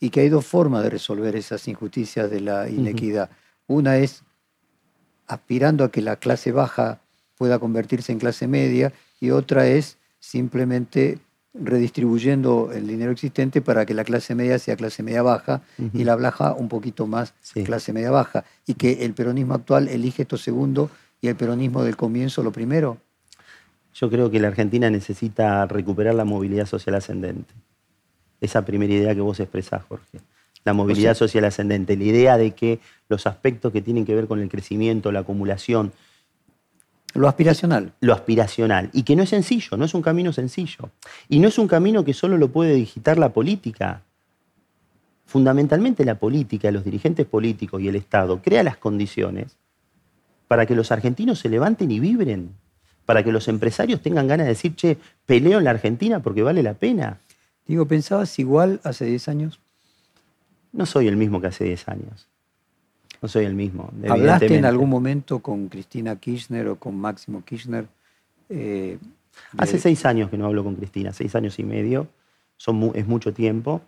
[0.00, 3.30] Y que hay dos formas de resolver esas injusticias de la inequidad.
[3.68, 4.24] Una es
[5.28, 7.00] aspirando a que la clase baja
[7.36, 11.18] pueda convertirse en clase media y otra es simplemente
[11.62, 16.16] redistribuyendo el dinero existente para que la clase media sea clase media baja y la
[16.16, 17.64] baja un poquito más Sí.
[17.64, 18.44] clase media baja.
[18.66, 20.90] Y que el peronismo actual elige esto segundo
[21.20, 22.98] y el peronismo del comienzo lo primero.
[23.94, 27.54] Yo creo que la Argentina necesita recuperar la movilidad social ascendente.
[28.40, 30.20] Esa primera idea que vos expresás, Jorge.
[30.64, 31.96] La movilidad social ascendente.
[31.96, 35.92] La idea de que los aspectos que tienen que ver con el crecimiento, la acumulación,
[37.16, 37.92] Lo aspiracional.
[38.00, 38.90] lo aspiracional.
[38.92, 40.90] Y que no es sencillo, no es un camino sencillo.
[41.28, 44.02] Y no es un camino que solo lo puede digitar la política.
[45.24, 49.56] Fundamentalmente la política, los dirigentes políticos y el Estado crea las condiciones
[50.48, 52.50] para que los argentinos se levanten y vibren,
[53.04, 56.62] para que los empresarios tengan ganas de decir, che, peleo en la Argentina porque vale
[56.62, 57.18] la pena.
[57.66, 59.60] Digo, ¿pensabas igual hace 10 años?
[60.72, 62.28] No soy el mismo que hace 10 años.
[63.22, 63.90] No soy el mismo.
[64.08, 67.86] ¿Hablaste en algún momento con Cristina Kirchner o con Máximo Kirchner?
[68.48, 68.98] eh,
[69.52, 72.06] de- Hace seis años que no hablo con Cristina, seis años y medio.
[72.56, 73.80] Son mu- es mucho tiempo.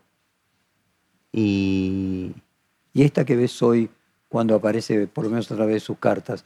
[1.32, 2.32] Y
[2.94, 3.88] Y esta que ves hoy,
[4.28, 6.44] cuando aparece por lo menos a través de sus cartas,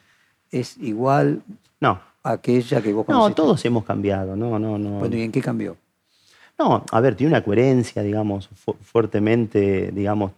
[0.50, 1.42] ¿es igual
[1.80, 3.34] no, a aquella que vos no, conociste?
[3.34, 4.36] todos hemos cambiado.
[4.36, 4.98] No, no, no.
[4.98, 5.76] Bueno, ¿y en qué cambió?
[6.58, 10.32] No, a ver, tiene una coherencia, digamos, fu- fuertemente, digamos,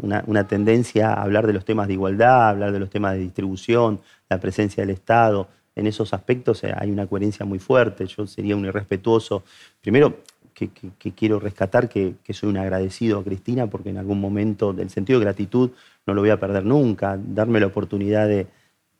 [0.00, 3.20] una, tendencia a hablar de los temas de igualdad, a hablar de los temas de
[3.20, 5.48] distribución, la presencia del Estado.
[5.74, 8.06] En esos aspectos eh, hay una coherencia muy fuerte.
[8.06, 9.44] Yo sería un irrespetuoso.
[9.80, 10.18] Primero,
[10.54, 10.70] que,
[11.12, 15.26] quiero rescatar que, soy un agradecido a Cristina porque en algún momento del sentido de
[15.26, 15.70] gratitud
[16.04, 17.16] no lo voy a perder nunca.
[17.16, 18.46] Darme la oportunidad de,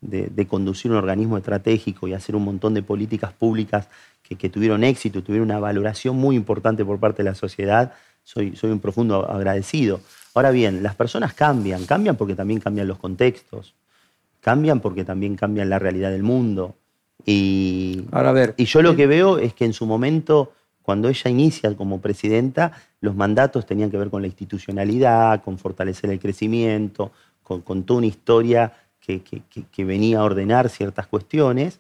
[0.01, 3.89] de- conducir un organismo estratégico y hacer un montón de políticas públicas
[4.23, 7.95] que tuvieron éxito, tuvieron una valoración muy importante por parte de la sociedad,
[8.25, 10.01] soy, soy un profundo agradecido.
[10.35, 13.75] Ahora bien, las personas cambian, cambian porque también cambian los contextos,
[14.41, 16.77] cambian porque también cambian la realidad del mundo.
[17.27, 18.55] Y, Ahora, a ver.
[18.57, 20.53] y yo lo que veo es que en su momento,
[20.83, 26.11] cuando ella inicia como presidenta, los mandatos tenían que ver con la institucionalidad, con fortalecer
[26.11, 27.11] el crecimiento,
[27.43, 31.79] con, con toda una historia que, que- que- que venía a ordenar ciertas cuestiones.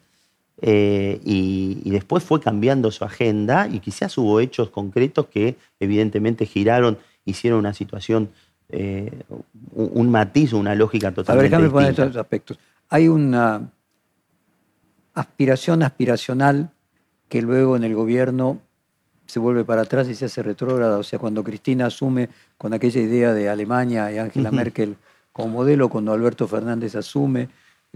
[0.61, 6.47] eh, y, y después fue cambiando su agenda y quizás hubo hechos concretos que evidentemente
[6.47, 6.99] giraron,
[7.31, 8.31] hicieron una situación,
[8.69, 9.23] eh,
[9.73, 12.59] un, un matiz, una lógica A ver, totalmente déjame poner estos aspectos.
[12.89, 13.71] Hay una
[15.15, 16.71] aspiración aspiracional
[17.29, 18.61] que luego en el gobierno
[19.27, 20.99] se vuelve para atrás y se hace retrógrada.
[20.99, 24.51] O sea, cuando Cristina asume con aquella idea de Alemania y Angela.
[24.51, 24.97] Merkel
[25.33, 27.49] como modelo, cuando Alberto Fernández asume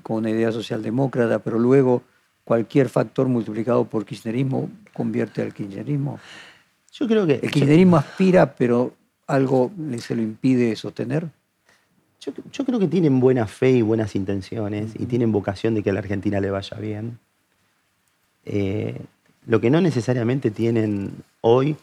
[0.02, 2.02] con una idea socialdemócrata, pero luego
[2.44, 6.20] cualquier factor multiplicado por kirchnerismo convierte al kirchnerismo.
[6.92, 8.94] Yo creo que El kirchnerismo aspira, pero
[9.32, 11.26] algo se lo impide sostener.
[12.20, 15.90] Yo, yo creo que tienen buena fe y buenas intenciones y tienen vocación de que
[15.90, 17.18] a la Argentina le vaya bien.
[18.44, 19.00] Eh,
[19.46, 21.76] lo que no necesariamente tienen hoy,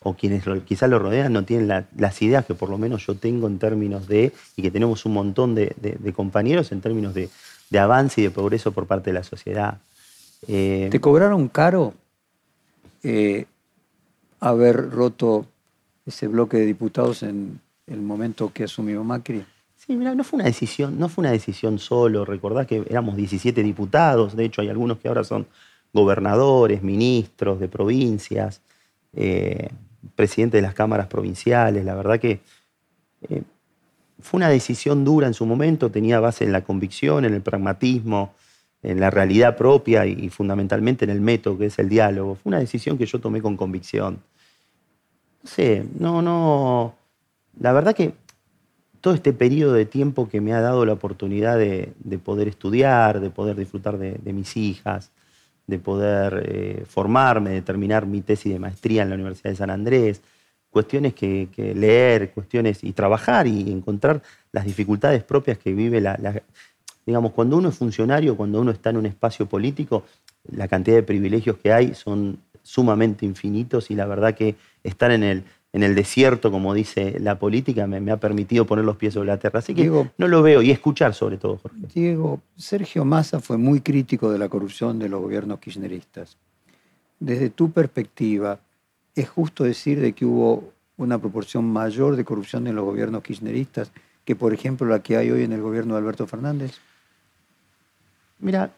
[0.00, 3.14] o quienes quizás lo rodean, no tienen la- las ideas que por lo menos yo
[3.16, 7.14] tengo en términos de, y que tenemos un montón de, de- de compañeros en términos
[7.14, 7.28] de,
[7.70, 9.78] de avance y de progreso por parte de la sociedad.
[10.48, 11.94] Eh, ¿Te cobraron caro
[13.02, 13.46] eh,
[14.40, 15.46] haber roto
[16.06, 19.44] ese bloque de diputados en el momento que asumió Macri?
[19.76, 22.24] Sí, mira, no fue una decisión, no fue una decisión solo.
[22.24, 25.46] Recordás que éramos 17 diputados, de hecho hay algunos que ahora son
[25.92, 28.62] gobernadores, ministros de provincias,
[29.12, 29.68] eh,
[30.14, 31.84] presidente de las cámaras provinciales.
[31.84, 32.40] La verdad que
[34.20, 38.34] fue una decisión dura en su momento, tenía base en la convicción, en el pragmatismo,
[38.82, 42.36] en la realidad propia y, fundamentalmente en el método que es el diálogo.
[42.36, 44.20] Fue una decisión que yo tomé con convicción.
[45.46, 46.96] No sé, no, no.
[47.60, 48.14] La verdad que
[49.00, 51.92] todo este periodo de tiempo que me ha dado la oportunidad de,
[52.24, 55.12] poder estudiar, de poder disfrutar de, mis hijas,
[55.68, 59.70] de poder eh, formarme, de terminar mi tesis de maestría en la Universidad de San
[59.70, 60.20] Andrés,
[60.68, 66.42] cuestiones que, leer, cuestiones y trabajar y encontrar las dificultades propias que vive la,
[67.06, 70.02] Digamos, cuando uno es funcionario, cuando uno está en un espacio político,
[70.50, 74.56] la cantidad de privilegios que hay son sumamente infinitos y la verdad que
[74.86, 78.96] estar en el, en el desierto, como dice la política, me, ha permitido poner los
[78.96, 79.58] pies sobre la tierra.
[79.58, 81.78] Así que no lo veo y escuchar sobre todo, Jorge.
[81.94, 86.36] Diego, Sergio Massa fue muy crítico de la corrupción de los gobiernos kirchneristas.
[87.18, 88.60] Desde tu perspectiva,
[89.16, 93.90] ¿Es justo decir de que hubo una proporción mayor de corrupción en los gobiernos kirchneristas
[94.26, 96.78] que, por ejemplo, la que hay hoy en el gobierno de Alberto Fernández?
[98.38, 98.70] Mira,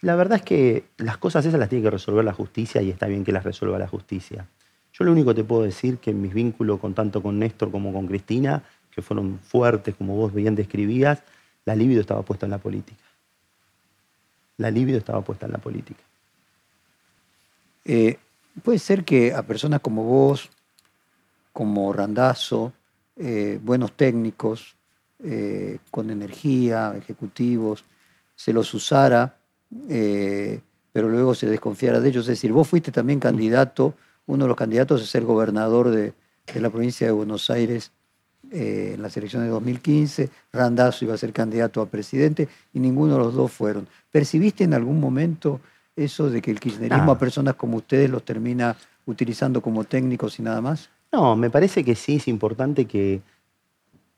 [0.00, 3.06] la verdad es que las cosas esas las tiene que resolver la justicia y está
[3.06, 4.48] bien que las resuelva la justicia.
[4.96, 7.70] Yo lo único que te puedo decir que en mis vínculos con tanto con Néstor
[7.70, 11.22] como con Cristina, que fueron fuertes, como vos bien describías,
[11.64, 13.02] la libido estaba puesta en la política.
[14.58, 16.02] La libido estaba puesta en la política.
[17.84, 18.18] Eh,
[18.62, 20.48] Puede ser que a personas como vos,
[21.52, 22.72] como Randazo,
[23.16, 24.76] eh, buenos técnicos,
[25.24, 27.84] eh, con energía, ejecutivos,
[28.36, 29.36] se los usara,
[29.88, 32.24] pero luego se desconfiara de ellos.
[32.26, 33.94] Es decir, vos fuiste también candidato,
[34.26, 36.14] uno de los candidatos a ser gobernador de,
[36.52, 37.92] de la provincia de Buenos Aires
[38.50, 43.18] en las elecciones de 2015, Randazo iba a ser candidato a presidente y ninguno de
[43.18, 43.88] los dos fueron.
[44.10, 45.60] ¿Percibiste en algún momento
[45.96, 50.42] eso de que el kirchnerismo a personas como ustedes los termina utilizando como técnicos y
[50.42, 50.90] nada más?
[51.12, 53.22] No, me parece que sí es importante que,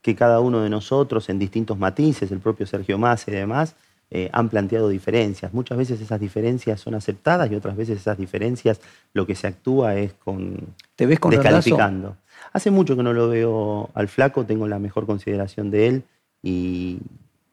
[0.01, 3.75] que cada uno de nosotros en distintos matices, el propio Sergio Más y demás,
[4.09, 5.53] eh, han planteado diferencias.
[5.53, 8.79] Muchas veces esas diferencias son aceptadas y otras veces esas diferencias
[9.13, 10.57] lo que se actúa es con
[10.95, 12.15] ¿Te ves con descalificando.
[12.53, 16.03] Hace mucho que no lo veo al flaco, tengo la mejor consideración de él
[16.41, 16.99] y,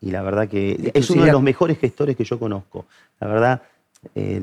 [0.00, 2.86] y la verdad que es uno de los mejores gestores que yo conozco.
[3.18, 3.62] La verdad,
[4.14, 4.40] eh,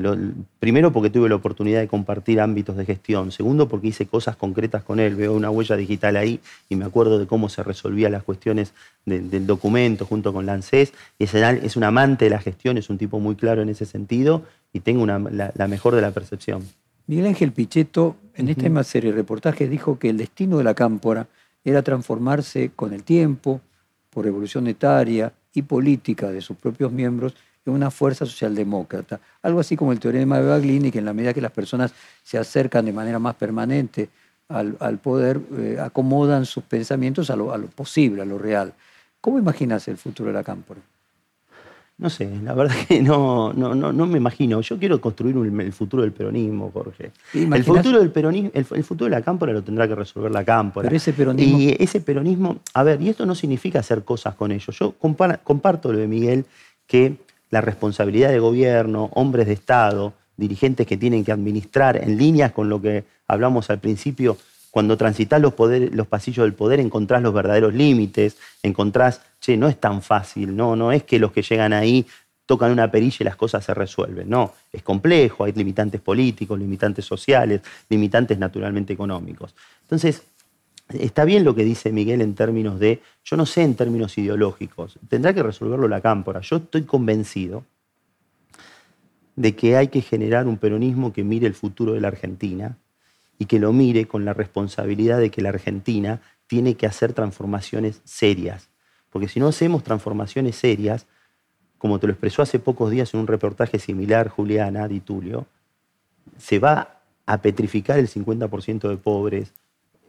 [0.60, 3.32] primero porque tuve la oportunidad de compartir ámbitos de gestión.
[3.32, 5.16] Segundo porque hice cosas concretas con él.
[5.16, 6.40] Veo una huella digital ahí
[6.70, 8.74] y me acuerdo de cómo se resolvían las cuestiones
[9.06, 10.94] del documento junto con la ANSES.
[11.20, 14.44] Es, es un amante de la gestión, es un tipo muy claro en ese sentido
[14.74, 16.64] y tengo la, mejor de la percepción.
[17.08, 20.74] Miguel Ángel Pichetto, en esta misma serie de reportajes, dijo que el destino de la
[20.74, 21.28] cámpora
[21.64, 23.62] era transformarse con el tiempo,
[24.10, 27.36] por evolución etaria y política de sus propios miembros,
[27.66, 29.20] en una fuerza socialdemócrata.
[29.42, 31.94] Algo así como el teorema de Baglini, que en la medida que las personas
[32.24, 34.10] se acercan de manera más permanente
[34.50, 38.74] al, poder, eh, acomodan sus pensamientos a lo, posible, a lo real.
[39.22, 40.82] ¿Cómo imaginas el futuro de la Cámpora?
[41.98, 44.60] No sé, la verdad que no, no, no, me imagino.
[44.62, 47.12] Yo quiero construir el futuro del peronismo, Jorge.
[47.32, 50.88] El futuro del peronismo, el, futuro de la cámpora lo tendrá que resolver la cámpora.
[50.88, 51.60] Pero ese peronismo.
[51.60, 54.76] Y ese peronismo, a ver, y esto no significa hacer cosas con ellos.
[54.80, 56.46] Yo comparto lo de Miguel,
[56.88, 57.18] que
[57.52, 62.70] la responsabilidad de gobierno, hombres de Estado, dirigentes que tienen que administrar en líneas con
[62.70, 64.38] lo que hablamos al principio,
[64.72, 65.54] cuando transitas los,
[65.92, 70.76] los pasillos del poder encontrás los verdaderos límites, encontrás, che, no es tan fácil, no,
[70.76, 72.08] no es que los que llegan ahí
[72.46, 77.06] tocan una perilla y las cosas se resuelven, no, es complejo, hay limitantes políticos, limitantes
[77.06, 79.54] sociales, limitantes naturalmente económicos.
[79.82, 80.24] Entonces,
[80.94, 85.00] Está bien lo que dice Miguel en términos de, yo no sé en términos ideológicos,
[85.08, 86.42] tendrá que resolverlo la cámpora.
[86.42, 87.64] Yo estoy convencido
[89.36, 92.78] de que hay que generar un peronismo que mire el futuro de la Argentina
[93.40, 98.02] y que lo mire con la responsabilidad de que la Argentina tiene que hacer transformaciones
[98.04, 98.70] serias.
[99.10, 101.08] Porque si no hacemos transformaciones serias,
[101.78, 105.48] como te lo expresó hace pocos días en un reportaje similar Juliana Di Tulio,
[106.38, 109.54] se va a petrificar el 50% de pobres,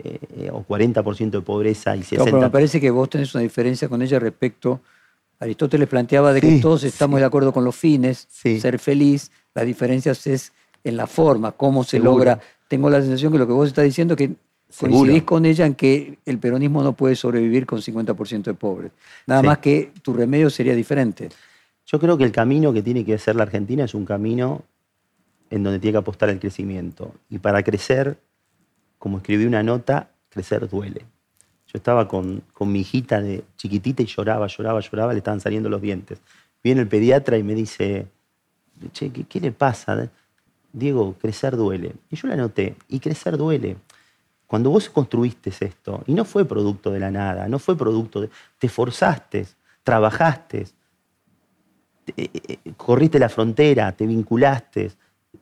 [0.04, 2.24] eh, o 40% de pobreza y 60%.
[2.24, 4.80] pero me parece que vos tenés una diferencia con ella respecto.
[5.38, 10.12] Aristóteles planteaba de que todos estamos de acuerdo con los fines, ser feliz, la diferencia
[10.12, 10.52] es
[10.84, 12.40] en la forma, cómo se logra.
[12.68, 14.34] Tengo la sensación que lo que vos estás diciendo es que
[14.78, 18.92] coincidís con ella en que el peronismo no puede sobrevivir con 50% de pobres.
[19.26, 21.28] Nada más que tu remedio sería diferente.
[21.86, 24.62] Yo creo que el camino que tiene que hacer la Argentina es un camino
[25.50, 27.12] en donde tiene que apostar el crecimiento.
[27.28, 28.16] Y para crecer,
[29.02, 31.00] como escribí una nota, crecer duele.
[31.66, 35.82] Yo estaba con, mi hijita de chiquitita y lloraba, lloraba, lloraba, le estaban saliendo los
[35.82, 36.20] dientes.
[36.62, 38.06] Viene el pediatra y me dice,
[38.92, 40.08] che, ¿qué, le pasa?
[40.72, 41.96] Diego, crecer duele.
[42.10, 43.76] Y yo la noté, y crecer duele.
[44.46, 48.30] Cuando vos construiste esto, y no fue producto de la nada, no fue producto de...
[48.56, 49.48] Te forzaste,
[49.82, 50.68] trabajaste,
[52.16, 54.92] eh, eh, corriste la frontera, te vinculaste,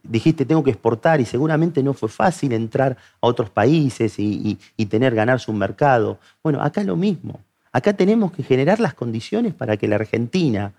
[0.02, 5.14] dijiste tengo que exportar y seguramente no fue fácil entrar a otros países y, tener,
[5.14, 6.18] ganarse un mercado.
[6.42, 7.40] Bueno, acá lo mismo.
[7.72, 10.72] Acá tenemos que generar las condiciones para que la Argentina...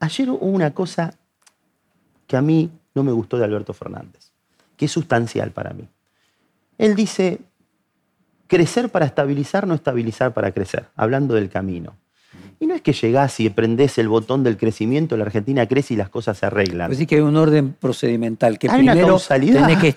[0.00, 1.14] Ayer hubo una cosa
[2.26, 4.32] que a mí no me gustó de Alberto Fernández,
[4.76, 5.88] que es sustancial para mí.
[6.76, 7.38] Él dice,
[8.48, 11.96] crecer para estabilizar, no estabilizar para crecer, hablando del camino.
[12.62, 15.96] Y no es que llegás y prendés el botón del crecimiento, la Argentina crece y
[15.96, 16.86] las cosas se arreglan.
[16.90, 19.96] Pues sí que hay un orden procedimental, que primero tenés que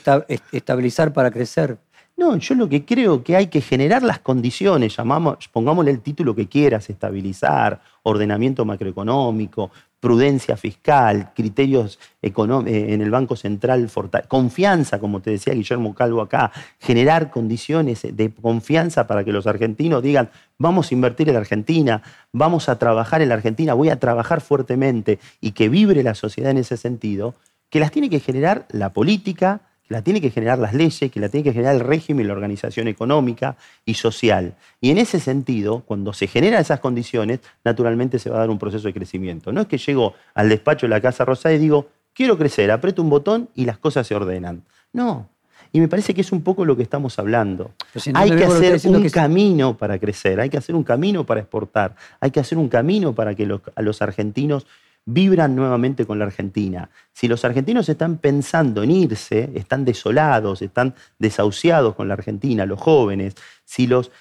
[0.51, 1.77] estabilizar para crecer.
[2.17, 6.33] No, yo lo que creo que hay que generar las condiciones, llamamos, pongámosle el título
[6.33, 13.89] que quieras, estabilizar, ordenamiento macroeconómico, prudencia fiscal, criterios eh, en el Banco Central,
[14.29, 20.01] confianza, como te decía Guillermo Calvo acá, generar condiciones de confianza para que los argentinos
[20.01, 22.01] digan, vamos a invertir en la Argentina,
[22.31, 26.51] vamos a trabajar en la Argentina, voy a trabajar fuertemente y que vibre la sociedad
[26.51, 27.35] en ese sentido,
[27.69, 31.19] que las tiene que generar la política, que la tiene que generar las leyes, que
[31.19, 33.55] la tiene que generar el régimen, la organización económica
[33.85, 34.55] y social.
[34.81, 38.57] Y en ese sentido, cuando se generan esas condiciones, naturalmente se va a dar un
[38.57, 39.51] proceso de crecimiento.
[39.51, 43.01] No es que llego al despacho de la Casa Rosada y digo, quiero crecer, aprieto
[43.01, 44.63] un botón y las cosas se ordenan.
[44.91, 45.29] No.
[45.71, 47.71] Y me parece que es un poco lo que estamos hablando.
[48.13, 52.31] hay que hacer un camino para crecer, hay que hacer un camino para exportar, hay
[52.31, 53.43] que hacer un camino para que
[53.75, 54.65] a los argentinos
[55.05, 56.89] vibran nuevamente con la Argentina.
[57.13, 62.81] Si los argentinos están pensando en irse, están desolados, están desahuciados con la Argentina, los
[62.81, 64.11] jóvenes, si los,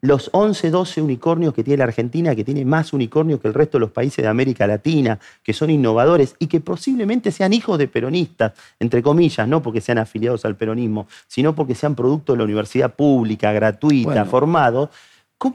[0.00, 3.76] los 11, 12 unicornios que tiene la Argentina, que tiene más unicornios que el resto
[3.76, 7.86] de los países de América Latina, que son innovadores y que posiblemente sean hijos de
[7.86, 12.44] peronistas, entre comillas, no porque sean afiliados al peronismo, sino porque sean producto de la
[12.44, 14.88] universidad pública, gratuita, formados,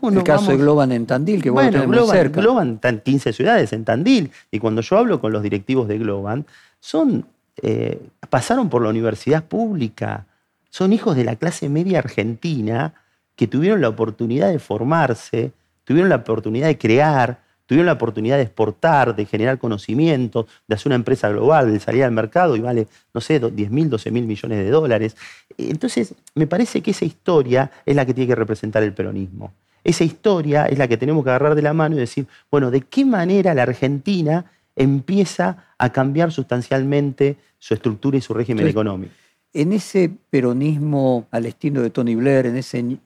[0.01, 2.41] el caso de Globan en Tandil, que bueno, Globan, cerca.
[2.41, 4.31] Globan están 15 ciudades en Tandil.
[4.51, 6.45] Y cuando yo hablo con los directivos de Globan,
[6.79, 7.25] son,
[7.61, 10.25] eh, pasaron por la universidad pública,
[10.69, 12.93] son hijos de la clase media argentina
[13.35, 15.51] que tuvieron la oportunidad de formarse,
[15.83, 20.87] tuvieron la oportunidad de crear, tuvieron la oportunidad de exportar, de generar conocimiento, de hacer
[20.87, 24.25] una empresa global, de salir al mercado y vale, no sé, 10 mil, 12 mil
[24.25, 25.15] millones de dólares.
[25.55, 29.53] Entonces, me parece que esa historia es la que tiene que representar el peronismo.
[29.83, 32.81] Esa historia es la que tenemos que agarrar de la mano y decir, bueno, ¿de
[32.81, 39.13] qué manera la Argentina empieza a cambiar sustancialmente su estructura y su régimen económico?
[39.53, 42.97] En ese peronismo al estilo de Tony Blair, en ese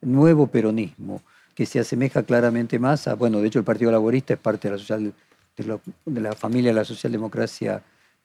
[0.00, 1.22] nuevo peronismo,
[1.54, 4.72] que se asemeja claramente más a, bueno, de hecho el Partido Laborista es parte de
[4.72, 5.12] la, social,
[5.56, 7.82] de, la familia de la socialdemocracia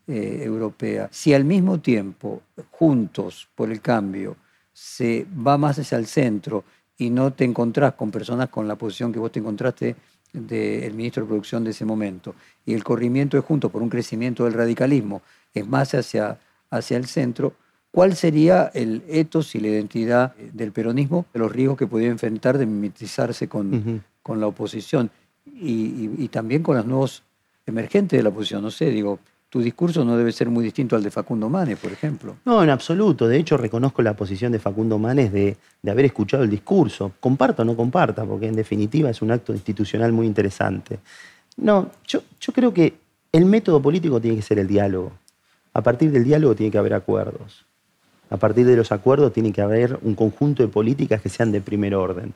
[0.07, 1.09] eh, europea.
[1.11, 2.41] Si al mismo tiempo,
[2.71, 4.37] juntos por el cambio,
[4.71, 6.63] se va más hacia el centro
[6.97, 9.95] y no te encontrás con personas con la posición que vos te encontraste
[10.33, 12.35] del ministro de Producción de ese momento,
[12.65, 15.21] y el corrimiento es junto por un crecimiento del radicalismo,
[15.53, 16.37] es más hacia,
[16.69, 17.53] hacia el centro,
[17.91, 22.57] ¿cuál sería el etos y la identidad del peronismo, de los riesgos que podía enfrentar
[22.57, 25.09] de mimetizarse con, con la oposición
[25.45, 27.23] y, y, también con los nuevos
[27.65, 28.61] emergentes de la oposición?
[28.61, 29.19] No sé, digo,
[29.49, 32.35] tu discurso no debe ser muy distinto al de Facundo Manes, por ejemplo.
[32.45, 33.27] No, en absoluto.
[33.27, 37.13] De hecho, reconozco la posición de Facundo Manes de, haber escuchado el discurso.
[37.19, 40.99] Comparta o no comparta, porque en definitiva es un acto institucional muy interesante.
[41.55, 42.95] No, yo, yo creo que
[43.31, 45.13] el método político tiene que ser el diálogo.
[45.73, 47.65] A partir del diálogo tiene que haber acuerdos.
[48.29, 51.61] A partir de los acuerdos tiene que haber un conjunto de políticas que sean de
[51.61, 52.33] primer orden.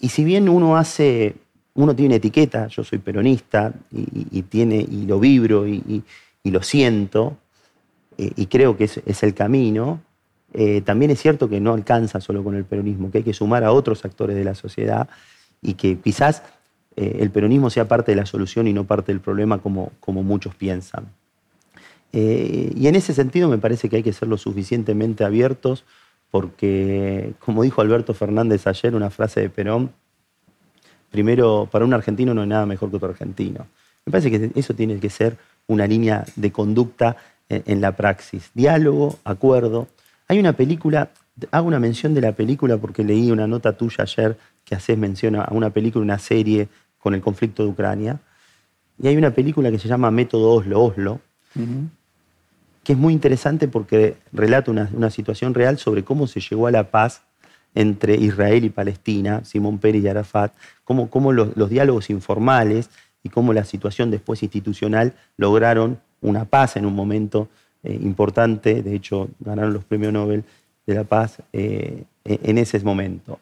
[0.00, 1.36] Y si bien uno hace
[1.74, 6.02] uno tiene etiqueta, yo soy peronista y, tiene, y lo vibro y,
[6.44, 7.36] lo siento,
[8.18, 10.00] eh, y creo que es, el camino,
[10.52, 13.62] eh, también es cierto que no alcanza solo con el peronismo, que hay que sumar
[13.62, 15.08] a otros actores de la sociedad
[15.62, 16.42] y que quizás
[16.96, 19.92] eh, el peronismo sea parte de la solución y no parte del problema como
[20.22, 21.06] muchos piensan.
[22.12, 25.84] y en ese sentido me parece que hay que ser lo suficientemente abiertos
[26.30, 29.92] porque, como dijo Alberto Fernández ayer, una frase de Perón,
[31.10, 33.66] primero, para un argentino no hay nada mejor que otro argentino.
[34.06, 35.36] Me parece que eso tiene que ser
[35.66, 37.16] una línea de conducta
[37.48, 38.50] en, la praxis.
[38.54, 39.88] Diálogo, acuerdo.
[40.28, 41.10] Hay una película
[41.50, 45.36] hago una mención de la película porque leí una nota tuya ayer que haces mención
[45.36, 48.20] a una película, una serie con el conflicto de Ucrania.
[49.02, 51.20] Y hay una película que se llama Método Oslo, Oslo,
[52.84, 56.90] que es muy interesante porque relata una, situación real sobre cómo se llegó a la
[56.90, 57.22] paz
[57.74, 60.52] entre Israel y Palestina, Simón Pérez y Arafat,
[60.84, 62.90] cómo, los, diálogos informales
[63.22, 67.48] y cómo la situación después institucional lograron una paz en un momento
[67.82, 70.44] eh, importante, de hecho ganaron los premios Nobel
[70.86, 73.38] de la Paz eh, en ese momento.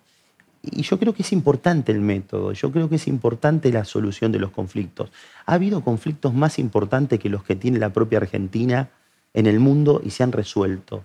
[0.62, 4.32] Y yo creo que es importante el método, yo creo que es importante la solución
[4.32, 5.10] de los conflictos.
[5.46, 8.90] Ha habido conflictos más importantes que los que tiene la propia Argentina
[9.34, 11.04] en el mundo y se han resuelto.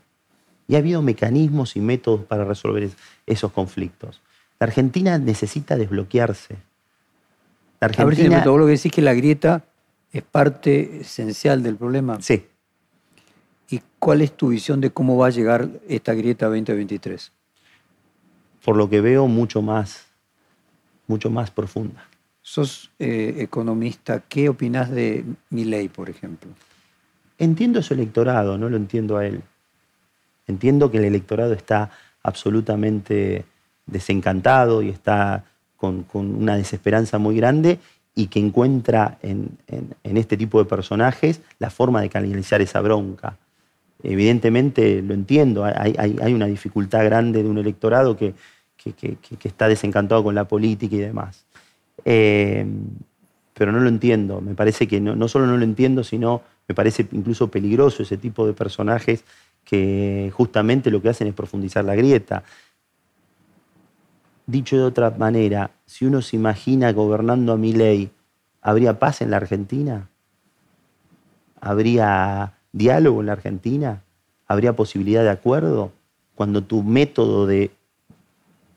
[0.67, 2.89] Y ha habido mecanismos y métodos para resolver
[3.25, 4.21] esos conflictos.
[4.59, 6.55] La Argentina necesita desbloquearse.
[7.79, 8.37] La Argentina...
[8.37, 9.65] A ver lo que decís que la grieta
[10.11, 12.21] es parte esencial del problema.
[12.21, 12.45] Sí.
[13.69, 17.31] ¿Y cuál es tu visión de cómo va a llegar esta grieta 2023?
[18.63, 20.05] por lo que veo, mucho más,
[21.07, 22.07] mucho más profunda.
[22.41, 26.49] Sos eh, economista, ¿qué opinás de mi ley, por ejemplo?
[27.37, 29.43] Entiendo su electorado, no lo entiendo a él.
[30.47, 31.91] Entiendo que el electorado está
[32.21, 33.45] absolutamente
[33.85, 35.45] desencantado y está
[35.77, 37.79] con, una desesperanza muy grande
[38.15, 39.57] y que encuentra en,
[40.03, 43.37] este tipo de personajes la forma de canalizar esa bronca.
[44.01, 48.33] Evidentemente lo entiendo, hay, una dificultad grande de un electorado que,
[49.43, 51.45] está desencantado con la política y demás.
[52.05, 52.65] Eh,
[53.53, 57.07] pero no lo entiendo, me parece que no, solo no lo entiendo, sino me parece
[57.11, 59.23] incluso peligroso ese tipo de personajes
[59.65, 62.43] que justamente lo que hacen es profundizar la grieta.
[64.45, 68.11] Dicho de otra manera, si uno se imagina gobernando a mi ley,
[68.61, 70.09] ¿habría paz en la Argentina?
[71.61, 74.03] ¿Habría diálogo en la Argentina?
[74.47, 75.91] ¿Habría posibilidad de acuerdo?
[76.35, 77.71] Cuando tu método de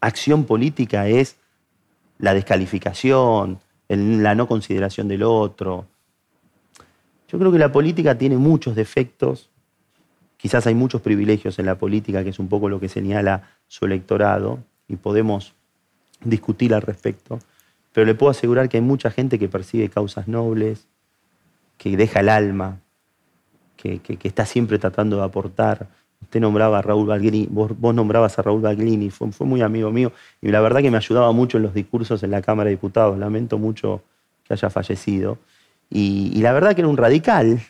[0.00, 1.36] acción política es
[2.18, 3.58] la descalificación,
[3.88, 5.86] la no consideración del otro.
[7.28, 9.50] Yo creo que la política tiene muchos defectos,
[10.36, 13.84] quizás hay muchos privilegios en la política, que es un poco lo que señala su
[13.84, 14.58] electorado,
[14.88, 15.54] y podemos
[16.22, 17.38] discutir al respecto,
[17.92, 20.86] pero le puedo asegurar que hay mucha gente que persigue causas nobles,
[21.78, 22.80] que deja el alma,
[23.76, 25.88] que está siempre tratando de aportar.
[26.22, 30.48] Usted nombraba a Raúl Baglini, vos, nombrabas a Raúl Baglini, fue, muy amigo mío y
[30.48, 33.18] la verdad que me ayudaba mucho en los discursos en la Cámara de Diputados.
[33.18, 34.02] Lamento mucho
[34.44, 35.38] que haya fallecido.
[35.90, 37.60] Y, la verdad que era un radical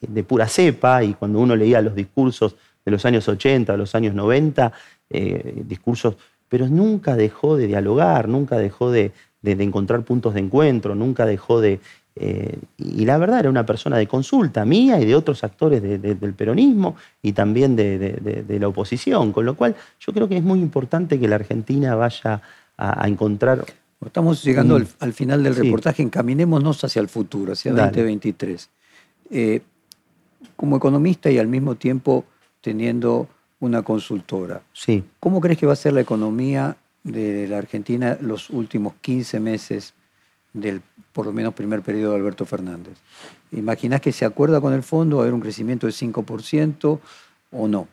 [0.00, 3.94] de pura cepa y cuando uno leía los discursos de los años 80, de los
[3.94, 4.72] años 90,
[5.10, 6.16] eh, discursos,
[6.48, 9.12] pero nunca dejó de dialogar, nunca dejó de
[9.42, 11.80] encontrar puntos de encuentro, nunca dejó de,
[12.18, 16.34] eh, y la verdad era una persona de consulta mía y de otros actores del
[16.34, 21.20] peronismo y también de, la oposición, con lo cual yo creo que es muy importante
[21.20, 22.40] que la Argentina vaya
[22.78, 23.64] a, encontrar...
[24.04, 28.70] Estamos llegando al, final del reportaje, encaminémonos hacia el futuro, hacia 2023.
[29.30, 29.62] Eh,
[30.54, 32.24] como economista y al mismo tiempo
[32.60, 33.28] teniendo
[33.58, 35.02] una consultora, sí.
[35.18, 39.94] ¿cómo crees que va a ser la economía de la Argentina los últimos 15 meses
[40.52, 40.82] del
[41.12, 42.98] por lo menos primer periodo de Alberto Fernández.
[43.50, 47.00] ¿Imaginás que se acuerda con el fondo, a haber un crecimiento del 5%
[47.52, 47.88] o no?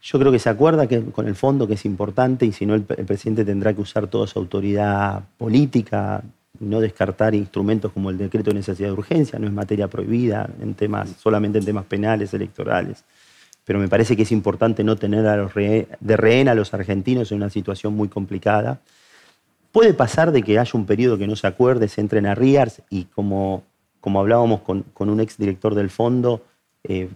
[0.00, 2.74] Yo creo que se acuerda que, con el fondo que es importante y si no
[2.74, 6.22] el, presidente tendrá que usar toda su autoridad política,
[6.60, 10.74] no descartar instrumentos como el decreto de necesidad de urgencia, no es materia prohibida en
[10.74, 13.04] temas, solamente en temas penales, electorales.
[13.64, 17.32] Pero me parece que es importante no tener a los de rehén a los argentinos
[17.32, 18.80] en una situación muy complicada
[19.72, 22.82] Puede pasar de que haya un periodo que no se acuerde, se entren a RIARS
[22.88, 23.64] y como,
[24.00, 26.42] como hablábamos con, un ex director del fondo,
[26.84, 27.08] eh,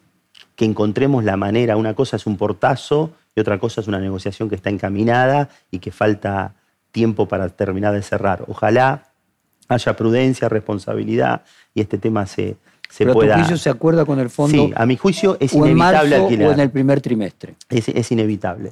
[0.63, 4.49] que encontremos la manera, una cosa es un portazo y otra cosa es una negociación
[4.49, 6.55] que está encaminada y que falta
[6.93, 8.45] tiempo para terminar de cerrar.
[8.47, 9.09] Ojalá
[9.67, 11.43] haya prudencia, responsabilidad
[11.75, 12.55] y este tema se,
[12.89, 13.35] se Pero pueda...
[13.35, 14.67] ¿A tu juicio se acuerda con el fondo?
[14.67, 17.57] Sí, a mi juicio es inevitable en marzo O en el primer trimestre.
[17.69, 18.71] es inevitable.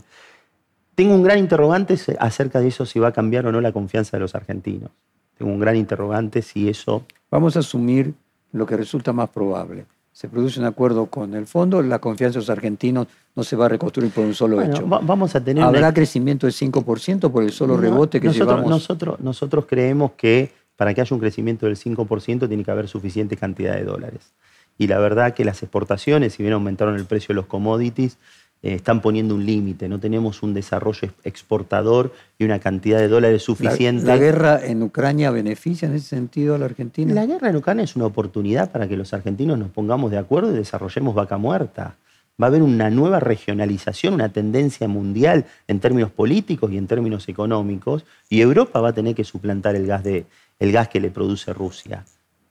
[0.94, 4.16] Tengo un gran interrogante acerca de eso, si va a cambiar o no la confianza
[4.16, 4.92] de los argentinos.
[5.36, 7.04] Tengo un gran interrogante si eso...
[7.32, 8.14] Vamos a asumir
[8.52, 9.86] lo que resulta más probable.
[10.12, 13.66] Se produce un acuerdo con el fondo, la confianza de los argentinos no se va
[13.66, 14.86] a reconstruir por un solo hecho.
[14.86, 18.70] vamos a tener ¿Habrá crecimiento del 5% por el solo rebote que nosotros, llevamos?
[18.70, 23.36] Nosotros, nosotros creemos que para que haya un crecimiento del 5% tiene que haber suficiente
[23.36, 24.32] cantidad de dólares.
[24.78, 28.16] Y la verdad que las exportaciones, si bien aumentaron el precio de los commodities,
[28.62, 33.42] eh, están poniendo un límite, no tenemos un desarrollo exportador y una cantidad de dólares
[33.42, 34.04] suficiente.
[34.04, 37.14] ¿La, guerra en Ucrania beneficia en ese sentido a la Argentina?
[37.14, 40.52] La guerra en Ucrania es una oportunidad para que los argentinos nos pongamos de acuerdo
[40.52, 41.96] y desarrollemos vaca muerta.
[42.40, 47.28] va a haber una nueva regionalización, una tendencia mundial en términos políticos y en términos
[47.28, 50.26] económicos, y Europa va a tener que suplantar el gas, de,
[50.58, 52.04] el gas que le produce Rusia.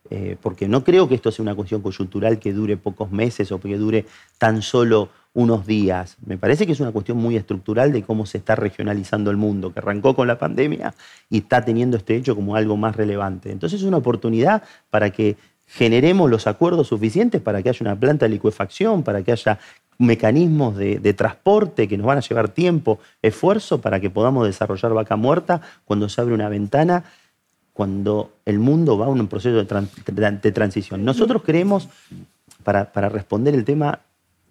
[0.10, 3.60] Eh, porque no creo que esto sea una cuestión coyuntural que dure pocos meses o
[3.60, 4.06] que dure
[4.38, 6.18] tan solo unos días.
[6.26, 9.72] Me parece que es una cuestión muy estructural de cómo se está regionalizando el mundo,
[9.72, 10.96] que arrancó con la pandemia
[11.30, 13.52] y está teniendo este hecho como algo más relevante.
[13.52, 15.38] Entonces es una oportunidad para que
[15.68, 19.60] generemos los acuerdos suficientes para que haya una planta de licuefacción, para que haya
[20.00, 25.18] mecanismos de, transporte que nos van a llevar tiempo, esfuerzo, para que podamos desarrollar vaca
[25.18, 27.04] muerta cuando se abre una ventana,
[27.80, 31.06] cuando el mundo va a un proceso de, transición.
[31.06, 31.88] Nosotros creemos,
[32.66, 34.02] para, para responder el tema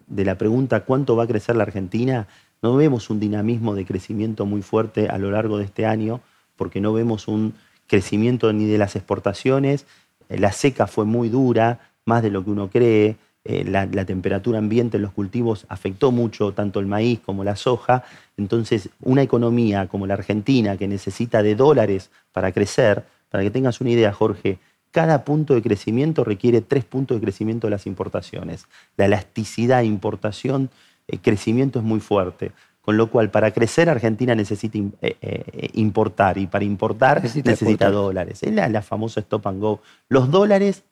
[0.07, 2.27] de la pregunta cuánto va a crecer la Argentina,
[2.63, 6.21] no vemos un dinamismo de crecimiento muy fuerte a lo largo de este año,
[6.55, 7.53] porque no vemos un
[7.85, 9.85] crecimiento ni de las exportaciones,
[10.27, 14.97] la seca fue muy dura, más de lo que uno cree, eh, la, temperatura ambiente
[14.97, 18.03] en los cultivos afectó mucho tanto el maíz como la soja,
[18.37, 23.81] entonces una economía como la Argentina que necesita de dólares para crecer, para que tengas
[23.81, 24.59] una idea Jorge,
[24.91, 28.65] cada punto de crecimiento requiere tres puntos de crecimiento de las importaciones.
[28.97, 30.69] La elasticidad importación,
[31.07, 32.51] eh, crecimiento es muy fuerte.
[32.81, 38.41] Con lo cual, para crecer, Argentina necesita eh, eh, importar y para importar necesita, dólares.
[38.41, 39.81] Es la, famosa stop and go.
[40.07, 40.83] Los dólares,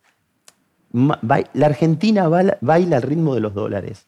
[0.94, 4.06] la Argentina baila al ritmo de los dólares.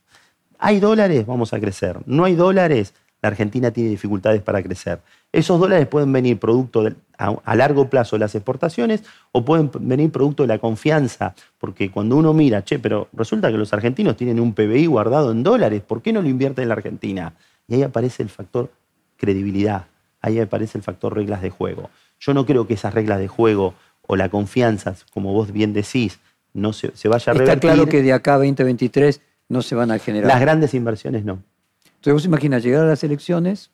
[0.59, 1.97] Hay dólares, vamos a crecer.
[2.05, 5.01] No hay dólares, la Argentina tiene dificultades para crecer.
[5.31, 10.43] Esos dólares pueden venir producto a, largo plazo de las exportaciones o pueden venir producto
[10.43, 14.53] de la confianza, porque cuando uno mira, che, pero resulta que los argentinos tienen un
[14.53, 17.33] PBI guardado en dólares, ¿por qué no lo invierten en la Argentina?
[17.67, 18.71] Y ahí aparece el factor
[19.17, 19.85] credibilidad,
[20.21, 21.91] ahí aparece el factor reglas de juego.
[22.19, 23.75] Yo no creo que esas reglas de juego
[24.07, 26.19] o la confianza, como vos bien decís,
[26.53, 27.53] no se, vaya a revertir.
[27.53, 30.27] Está claro que de acá a 2023 no se van a generar.
[30.27, 31.43] Las grandes inversiones no.
[31.85, 33.71] Entonces vos imaginas llegar a las elecciones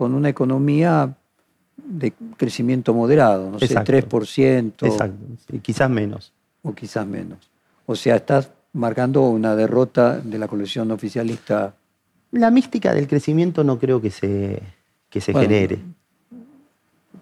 [0.00, 1.14] con una economía
[1.76, 4.72] de crecimiento moderado, no sé, 3%.
[4.80, 5.26] Exacto,
[5.60, 6.32] quizás menos.
[6.62, 7.50] O quizás menos.
[7.84, 11.74] O sea, estás marcando una derrota de la coalición oficialista
[12.32, 14.62] la mística del crecimiento no creo que se,
[15.10, 15.80] que se genere.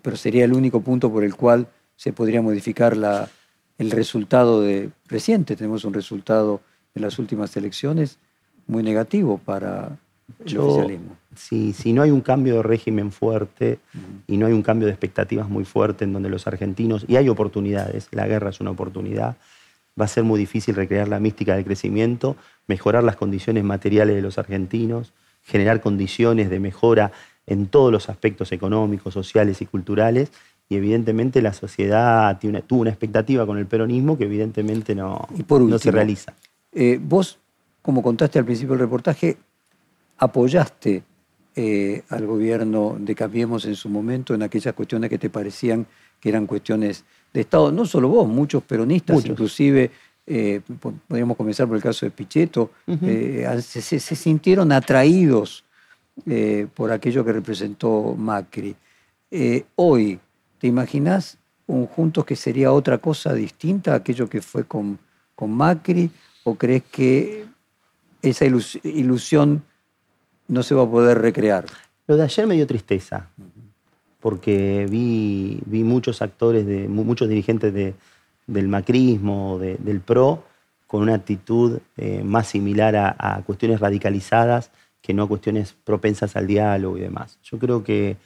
[0.00, 1.66] Pero sería el único punto por el cual
[1.96, 3.28] se podría modificar la,
[3.76, 5.56] el resultado de reciente.
[5.56, 6.60] Tenemos un resultado
[6.94, 8.18] de las últimas elecciones
[8.68, 9.98] muy negativo para
[10.40, 11.16] oficialismo.
[11.34, 13.78] Si, si, no hay un cambio de régimen fuerte
[14.26, 17.28] y no hay un cambio de expectativas muy fuerte en donde los argentinos, y hay
[17.28, 19.36] oportunidades, la guerra es una oportunidad,
[19.98, 24.22] va a ser muy difícil recrear la mística del crecimiento, mejorar las condiciones materiales de
[24.22, 25.12] los argentinos,
[25.44, 27.12] generar condiciones de mejora
[27.46, 30.30] en todos los aspectos económicos, sociales y culturales.
[30.68, 35.90] Y evidentemente la sociedad tuvo una expectativa con el peronismo que evidentemente no, no se
[35.90, 36.34] realiza.
[36.72, 37.38] Eh, vos,
[37.80, 39.38] como contaste al principio del reportaje,
[40.18, 41.02] apoyaste
[41.60, 45.86] eh, al gobierno de Cambiemos en su momento en aquellas cuestiones que te parecían
[46.20, 47.72] que eran cuestiones de Estado.
[47.72, 49.90] No solo vos, muchos peronistas, inclusive,
[50.26, 50.60] eh,
[51.08, 55.64] podríamos comenzar por el caso de Pichetto, eh, se, sintieron atraídos
[56.74, 58.74] por aquello que representó Macri.
[59.76, 60.18] hoy,
[60.58, 64.98] ¿te imaginas un Juntos que sería otra cosa distinta a aquello que fue con,
[65.36, 66.10] con Macri?
[66.42, 67.46] ¿O crees que
[68.22, 69.62] esa ilusión
[70.48, 71.64] no se va a poder recrear?
[72.06, 73.28] Lo de ayer me dio tristeza
[74.20, 80.44] porque vi, vi muchos actores, de, muchos dirigentes del macrismo, del PRO,
[80.86, 84.70] con una actitud eh, más similar a, cuestiones radicalizadas
[85.00, 87.38] que no a cuestiones propensas al diálogo y demás.
[87.44, 88.16] Yo creo que,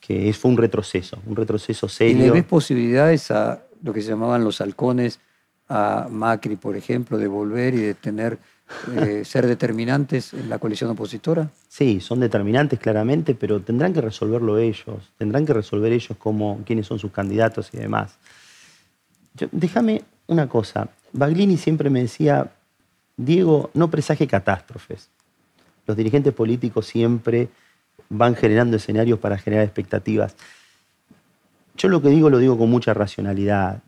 [0.00, 2.16] que fue un retroceso, un retroceso serio.
[2.16, 5.20] ¿Y le ves posibilidades a lo que se llamaban los halcones,
[5.68, 8.38] a Macri, por ejemplo, de volver y de tener
[8.96, 11.50] eh, ser determinantes en la coalición opositora?
[11.68, 16.86] Sí, son determinantes claramente, pero tendrán que resolverlo ellos, tendrán que resolver ellos cómo, quiénes
[16.86, 18.16] son sus candidatos y demás.
[19.52, 22.52] déjame una cosa, Baglini siempre me decía,
[23.16, 25.10] Diego, no presaje catástrofes.
[25.86, 27.48] Los dirigentes políticos siempre
[28.08, 30.36] van generando escenarios para generar expectativas.
[31.76, 33.82] Yo lo que digo lo digo con mucha racionalidad.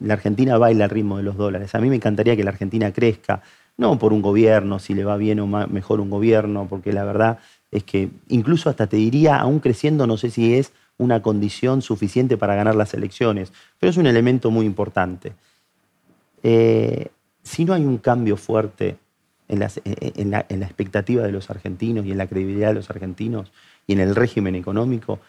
[0.00, 1.74] La Argentina baila al ritmo de los dólares.
[1.74, 3.42] A mí me encantaría que la Argentina crezca,
[3.76, 7.38] no por un gobierno, si le va bien o mejor un gobierno, porque la verdad
[7.70, 12.36] es que incluso hasta te diría, aún creciendo, no sé si es una condición suficiente
[12.38, 15.34] para ganar las elecciones, pero es un elemento muy importante.
[16.42, 17.08] Eh,
[17.42, 18.96] si no hay un cambio fuerte
[19.48, 22.90] en, en, la, en, la, expectativa de los argentinos y en la credibilidad de los
[22.90, 23.52] argentinos
[23.86, 25.20] y en el régimen económico,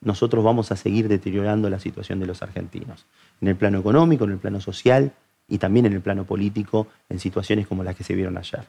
[0.00, 3.06] nosotros vamos a seguir deteriorando la situación de los argentinos,
[3.40, 5.12] en el plano económico, en el plano social
[5.52, 8.64] y también en el plano político en situaciones como las que se vieron ayer.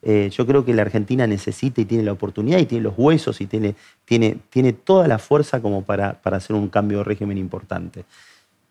[0.00, 3.38] Eh, yo creo que la Argentina necesita y tiene la oportunidad y tiene los huesos
[3.42, 3.74] y tiene,
[4.06, 8.06] tiene, tiene toda la fuerza como para, para hacer un cambio de régimen importante.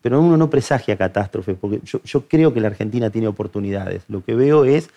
[0.02, 4.02] Pero uno no presagia catástrofes, porque yo, yo creo que la Argentina tiene oportunidades.
[4.08, 4.90] Lo que veo es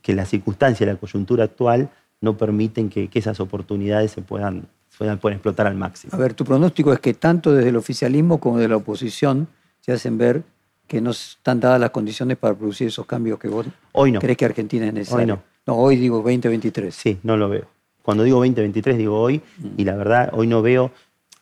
[0.00, 1.90] que las circunstancias, la coyuntura actual
[2.20, 6.14] no permiten que, que esas oportunidades se puedan, puedan, puedan explotar al máximo.
[6.14, 9.48] A ver, tu pronóstico es que tanto desde el oficialismo como de la oposición
[9.80, 10.44] se hacen ver
[10.86, 14.20] que no están dadas las condiciones para producir esos cambios que vos Hoy no.
[14.20, 15.22] crees que Argentina es necesario.
[15.22, 15.42] Hoy no.
[15.66, 16.94] No, hoy digo 2023.
[16.94, 17.64] Sí, no lo veo.
[18.02, 19.40] Cuando digo 2023 digo hoy,
[19.76, 20.92] y la verdad hoy no veo,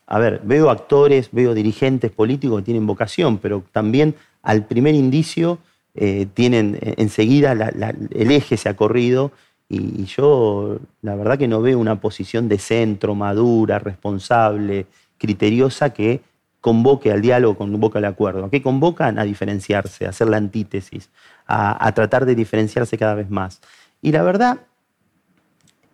[0.06, 5.58] a ver, veo actores, veo dirigentes políticos que tienen vocación, pero también al primer indicio
[5.94, 9.30] eh, tienen eh, enseguida la- la- el eje se ha corrido
[9.68, 14.86] y, y yo la verdad que no veo una posición de centro, madura, responsable,
[15.18, 16.20] criteriosa que
[16.64, 18.46] convoque al diálogo, convoque al acuerdo.
[18.46, 19.18] ¿A qué convocan?
[19.18, 21.10] A diferenciarse, a hacer la antítesis,
[21.46, 23.60] a, a tratar de diferenciarse cada vez más.
[24.00, 24.60] Y la verdad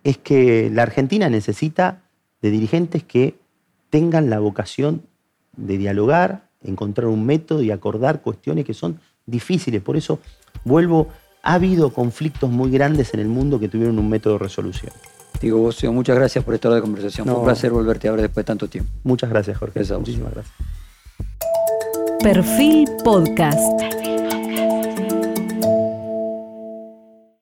[0.05, 2.03] es que la Argentina necesita
[2.41, 3.35] de dirigentes que
[3.89, 5.01] tengan la vocación
[5.57, 9.81] de dialogar, encontrar un método y acordar cuestiones que son difíciles.
[9.81, 10.19] Por eso
[10.63, 11.09] vuelvo,
[11.43, 14.93] ha habido conflictos muy grandes en el mundo que tuvieron un método de resolución.
[15.41, 17.27] Digo, vos, muchas gracias por esta hora de conversación.
[17.27, 18.91] Fue un placer volverte a ver después de tanto tiempo.
[19.03, 19.79] Muchas gracias, Jorge.
[19.79, 19.97] Gracias.
[19.97, 20.55] Muchísimas gracias.
[22.21, 23.59] Perfil Podcast.